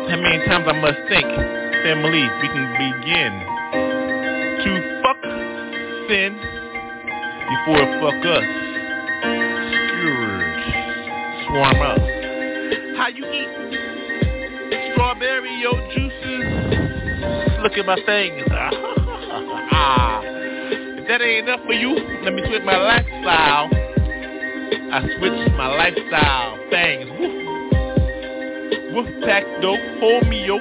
[0.08, 1.26] How many times I must think,
[1.82, 3.32] families, we can begin
[4.62, 4.70] to
[5.02, 5.20] fuck
[6.08, 6.32] sin
[7.50, 8.46] before it fuck us.
[9.90, 10.35] Scourge,
[11.56, 11.98] swarm up.
[12.98, 13.48] How you eat?
[14.92, 16.44] Strawberry, yo, juices.
[17.62, 17.96] Look at my.
[19.72, 20.20] Ah.
[20.22, 23.70] if that ain't enough for you, let me switch my lifestyle.
[24.92, 26.58] I switched my lifestyle.
[26.70, 27.32] Woof.
[28.92, 29.80] Woof pack dope.
[30.00, 30.58] Hold me, yo.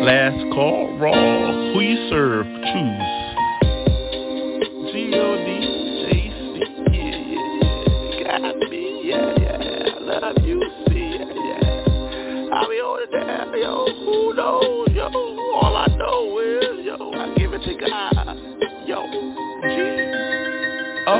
[0.07, 1.12] Last call, raw.
[1.74, 3.16] Who you serve, choose.
[14.07, 15.11] Who knows, yo?
[15.55, 18.39] All I know is, yo, I give it to God.
[18.87, 19.03] Yo,
[19.67, 19.77] G,
[21.09, 21.19] O,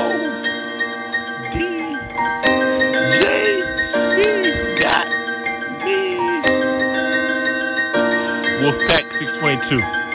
[1.51, 1.55] D,
[3.19, 3.25] J,
[4.15, 5.07] C, got
[5.83, 5.99] me.
[8.63, 9.81] Wolfpack 622.
[9.81, 10.06] Done.